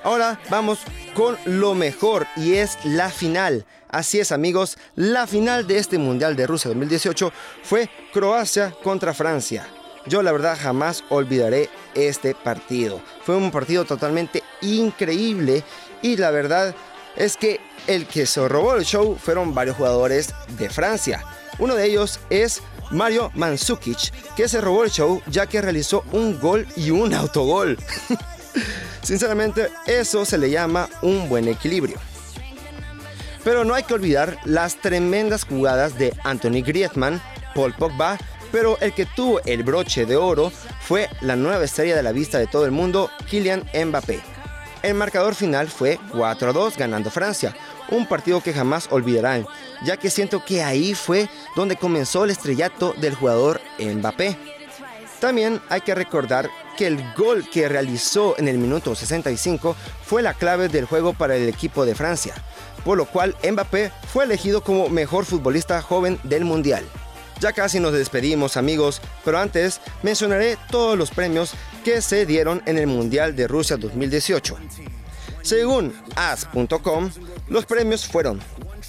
Ahora 0.03 0.41
vamos 0.49 0.79
con 1.13 1.37
lo 1.45 1.73
mejor 1.73 2.27
y 2.35 2.55
es 2.55 2.77
la 2.83 3.09
final. 3.09 3.65
Así 3.87 4.19
es 4.19 4.33
amigos, 4.33 4.77
la 4.95 5.25
final 5.25 5.67
de 5.67 5.77
este 5.77 5.97
Mundial 5.99 6.35
de 6.35 6.47
Rusia 6.47 6.67
2018 6.67 7.31
fue 7.63 7.89
Croacia 8.11 8.75
contra 8.83 9.13
Francia. 9.13 9.65
Yo 10.05 10.21
la 10.21 10.31
verdad 10.31 10.57
jamás 10.59 11.03
olvidaré 11.09 11.69
este 11.93 12.35
partido. 12.35 13.01
Fue 13.23 13.35
un 13.35 13.51
partido 13.51 13.85
totalmente 13.85 14.43
increíble 14.61 15.63
y 16.01 16.17
la 16.17 16.31
verdad 16.31 16.75
es 17.15 17.37
que 17.37 17.59
el 17.87 18.05
que 18.07 18.25
se 18.25 18.47
robó 18.47 18.75
el 18.75 18.85
show 18.85 19.17
fueron 19.21 19.53
varios 19.53 19.77
jugadores 19.77 20.33
de 20.57 20.69
Francia. 20.69 21.23
Uno 21.57 21.75
de 21.75 21.85
ellos 21.85 22.19
es 22.29 22.61
Mario 22.91 23.31
Mandzukic, 23.35 24.11
que 24.35 24.47
se 24.47 24.61
robó 24.61 24.83
el 24.83 24.91
show 24.91 25.21
ya 25.27 25.45
que 25.47 25.61
realizó 25.61 26.03
un 26.11 26.39
gol 26.39 26.65
y 26.75 26.91
un 26.91 27.13
autogol. 27.13 27.77
Sinceramente, 29.03 29.69
eso 29.85 30.25
se 30.25 30.37
le 30.37 30.49
llama 30.49 30.89
un 31.01 31.27
buen 31.29 31.47
equilibrio. 31.47 31.97
Pero 33.43 33.63
no 33.63 33.73
hay 33.73 33.83
que 33.83 33.93
olvidar 33.93 34.37
las 34.45 34.75
tremendas 34.75 35.45
jugadas 35.45 35.97
de 35.97 36.13
Anthony 36.23 36.61
Griezmann, 36.63 37.21
Paul 37.55 37.73
Pogba, 37.73 38.17
pero 38.51 38.77
el 38.79 38.93
que 38.93 39.05
tuvo 39.05 39.41
el 39.45 39.63
broche 39.63 40.05
de 40.05 40.15
oro 40.15 40.51
fue 40.81 41.09
la 41.21 41.35
nueva 41.35 41.65
estrella 41.65 41.95
de 41.95 42.03
la 42.03 42.11
vista 42.11 42.39
de 42.39 42.47
todo 42.47 42.65
el 42.65 42.71
mundo, 42.71 43.09
Kylian 43.29 43.65
Mbappé. 43.73 44.21
El 44.81 44.93
marcador 44.93 45.35
final 45.35 45.67
fue 45.67 45.99
4 46.11 46.49
a 46.49 46.53
2 46.53 46.77
ganando 46.77 47.11
Francia, 47.11 47.55
un 47.91 48.07
partido 48.07 48.41
que 48.41 48.53
jamás 48.53 48.87
olvidarán, 48.91 49.45
ya 49.83 49.97
que 49.97 50.09
siento 50.09 50.43
que 50.45 50.63
ahí 50.63 50.93
fue 50.93 51.29
donde 51.55 51.75
comenzó 51.75 52.23
el 52.23 52.29
estrellato 52.29 52.93
del 52.97 53.15
jugador 53.15 53.59
Mbappé. 53.77 54.37
También 55.19 55.59
hay 55.69 55.81
que 55.81 55.95
recordar 55.95 56.49
que 56.77 56.87
el 56.87 57.03
gol 57.13 57.45
que 57.51 57.67
realizó 57.67 58.37
en 58.37 58.47
el 58.47 58.57
minuto 58.57 58.95
65 58.95 59.75
fue 60.05 60.21
la 60.21 60.33
clave 60.33 60.69
del 60.69 60.85
juego 60.85 61.13
para 61.13 61.35
el 61.35 61.49
equipo 61.49 61.85
de 61.85 61.93
Francia, 61.93 62.33
por 62.85 62.97
lo 62.97 63.05
cual 63.05 63.35
Mbappé 63.43 63.91
fue 64.13 64.23
elegido 64.23 64.63
como 64.63 64.87
mejor 64.87 65.25
futbolista 65.25 65.81
joven 65.81 66.17
del 66.23 66.45
Mundial. 66.45 66.85
Ya 67.39 67.53
casi 67.53 67.79
nos 67.79 67.93
despedimos 67.93 68.57
amigos, 68.57 69.01
pero 69.23 69.39
antes 69.39 69.79
mencionaré 70.03 70.57
todos 70.69 70.97
los 70.97 71.11
premios 71.11 71.53
que 71.83 72.01
se 72.01 72.25
dieron 72.25 72.61
en 72.65 72.77
el 72.77 72.87
Mundial 72.87 73.35
de 73.35 73.47
Rusia 73.47 73.77
2018. 73.77 74.57
Según 75.41 75.93
as.com, 76.15 77.09
los 77.47 77.65
premios 77.65 78.05
fueron 78.05 78.41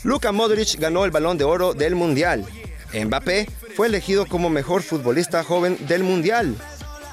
Luka 0.03 0.33
Modric 0.33 0.79
ganó 0.79 1.05
el 1.05 1.11
balón 1.11 1.37
de 1.37 1.45
oro 1.45 1.75
del 1.75 1.95
Mundial. 1.95 2.45
Mbappé 2.93 3.49
fue 3.77 3.87
elegido 3.87 4.27
como 4.27 4.51
mejor 4.51 4.83
futbolista 4.83 5.45
joven 5.45 5.77
del 5.87 6.03
Mundial. 6.03 6.57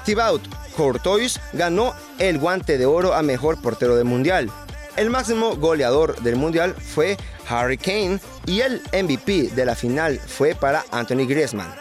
Thibaut 0.04 0.42
Courtois 0.76 1.38
ganó 1.52 1.94
el 2.18 2.38
guante 2.38 2.78
de 2.78 2.86
oro 2.86 3.14
a 3.14 3.22
mejor 3.22 3.60
portero 3.60 3.94
del 3.96 4.06
Mundial. 4.06 4.50
El 4.98 5.10
máximo 5.10 5.54
goleador 5.54 6.20
del 6.22 6.34
Mundial 6.34 6.74
fue 6.74 7.16
Harry 7.48 7.78
Kane 7.78 8.18
y 8.46 8.62
el 8.62 8.82
MVP 8.92 9.50
de 9.54 9.64
la 9.64 9.76
final 9.76 10.18
fue 10.18 10.56
para 10.56 10.84
Anthony 10.90 11.24
Griezmann. 11.24 11.72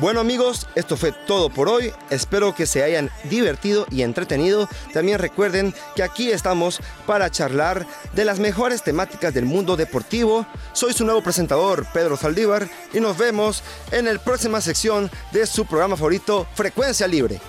Bueno 0.00 0.18
amigos, 0.18 0.66
esto 0.74 0.96
fue 0.96 1.12
todo 1.28 1.48
por 1.48 1.68
hoy. 1.68 1.92
Espero 2.10 2.52
que 2.52 2.66
se 2.66 2.82
hayan 2.82 3.08
divertido 3.30 3.86
y 3.92 4.02
entretenido. 4.02 4.68
También 4.92 5.20
recuerden 5.20 5.72
que 5.94 6.02
aquí 6.02 6.32
estamos 6.32 6.80
para 7.06 7.30
charlar 7.30 7.86
de 8.14 8.24
las 8.24 8.40
mejores 8.40 8.82
temáticas 8.82 9.32
del 9.32 9.44
mundo 9.44 9.76
deportivo. 9.76 10.44
Soy 10.72 10.92
su 10.92 11.04
nuevo 11.04 11.22
presentador, 11.22 11.86
Pedro 11.94 12.16
Saldívar, 12.16 12.68
y 12.92 12.98
nos 12.98 13.16
vemos 13.16 13.62
en 13.92 14.06
la 14.06 14.18
próxima 14.18 14.60
sección 14.60 15.08
de 15.30 15.46
su 15.46 15.66
programa 15.66 15.96
favorito, 15.96 16.48
Frecuencia 16.56 17.06
Libre. 17.06 17.40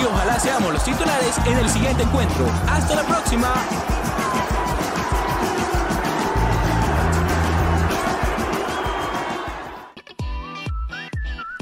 Y 0.00 0.04
ojalá 0.04 0.38
seamos 0.38 0.72
los 0.72 0.84
titulares 0.84 1.36
en 1.46 1.58
el 1.58 1.68
siguiente 1.68 2.02
encuentro. 2.02 2.46
Hasta 2.68 2.94
la 2.94 3.02
próxima. 3.02 3.52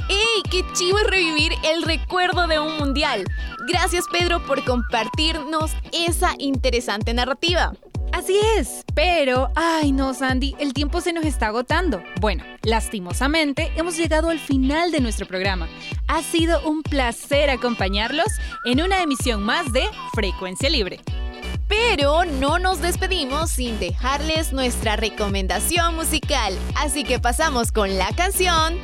¡Ey! 0.09 0.43
¡Qué 0.51 0.65
chivo 0.73 0.99
es 0.99 1.07
revivir 1.07 1.53
el 1.65 1.83
recuerdo 1.83 2.47
de 2.47 2.59
un 2.59 2.79
mundial! 2.79 3.25
Gracias 3.69 4.07
Pedro 4.11 4.45
por 4.47 4.65
compartirnos 4.65 5.73
esa 5.93 6.33
interesante 6.39 7.15
narrativa. 7.15 7.73
Así 8.21 8.39
es, 8.59 8.85
pero, 8.95 9.51
ay 9.57 9.93
no, 9.93 10.13
Sandy, 10.13 10.55
el 10.59 10.75
tiempo 10.75 11.01
se 11.01 11.15
nos 11.15 11.25
está 11.25 11.47
agotando. 11.47 12.03
Bueno, 12.21 12.45
lastimosamente, 12.61 13.73
hemos 13.77 13.97
llegado 13.97 14.29
al 14.29 14.39
final 14.39 14.93
de 14.93 15.01
nuestro 15.01 15.27
programa. 15.27 15.71
Ha 16.07 16.23
sido 16.23 16.61
un 16.69 16.83
placer 16.83 17.49
acompañarlos 17.49 18.27
en 18.67 18.83
una 18.83 19.01
emisión 19.01 19.43
más 19.43 19.73
de 19.73 19.85
Frecuencia 20.13 20.69
Libre. 20.69 21.01
Pero 21.67 22.27
no 22.27 22.59
nos 22.59 22.83
despedimos 22.83 23.49
sin 23.49 23.79
dejarles 23.79 24.53
nuestra 24.53 24.97
recomendación 24.97 25.97
musical, 25.97 26.53
así 26.77 27.05
que 27.05 27.21
pasamos 27.21 27.73
con 27.73 27.97
la 27.97 28.13
canción 28.15 28.79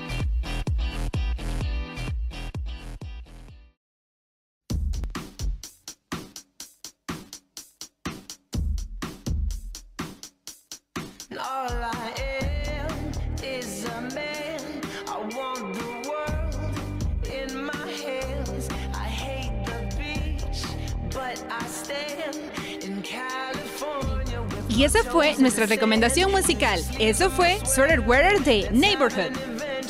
Y 24.68 24.84
esa 24.84 25.02
fue 25.04 25.34
nuestra 25.38 25.64
recomendación 25.64 26.30
musical. 26.30 26.82
Eso 26.98 27.30
fue 27.30 27.58
Sweater 27.64 28.00
Weather 28.00 28.42
de 28.42 28.68
Neighborhood. 28.72 29.32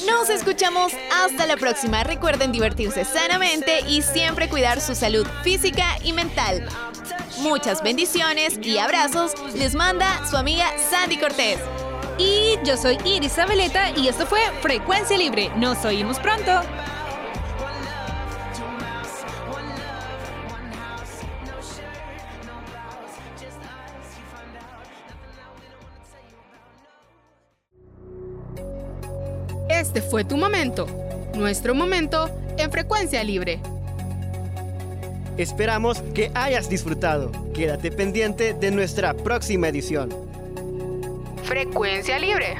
Nos 0.06 0.30
escuchamos 0.30 0.92
hasta 1.12 1.44
la 1.46 1.56
próxima. 1.56 2.04
Recuerden 2.04 2.52
divertirse 2.52 3.04
sanamente 3.04 3.80
y 3.88 4.02
siempre 4.02 4.48
cuidar 4.48 4.80
su 4.80 4.94
salud 4.94 5.26
física 5.42 5.98
y 6.04 6.12
mental. 6.12 6.68
Muchas 7.40 7.82
bendiciones 7.82 8.58
y 8.62 8.78
abrazos 8.78 9.34
les 9.56 9.74
manda 9.74 10.24
su 10.28 10.36
amiga 10.36 10.66
Sandy 10.90 11.18
Cortés. 11.18 11.58
Y 12.18 12.58
yo 12.64 12.76
soy 12.76 12.98
Iris 13.04 13.32
Zabeleta 13.32 13.90
y 13.90 14.08
esto 14.08 14.26
fue 14.26 14.40
Frecuencia 14.60 15.16
Libre. 15.16 15.50
Nos 15.56 15.84
oímos 15.84 16.18
pronto. 16.18 16.62
Este 29.68 30.00
fue 30.00 30.24
tu 30.24 30.36
momento, 30.36 30.86
nuestro 31.34 31.74
momento 31.74 32.30
en 32.56 32.70
frecuencia 32.70 33.22
libre. 33.24 33.60
Esperamos 35.38 36.00
que 36.14 36.30
hayas 36.34 36.68
disfrutado. 36.68 37.30
Quédate 37.54 37.90
pendiente 37.90 38.54
de 38.54 38.70
nuestra 38.70 39.14
próxima 39.14 39.68
edición. 39.68 40.10
Frecuencia 41.44 42.18
libre. 42.18 42.56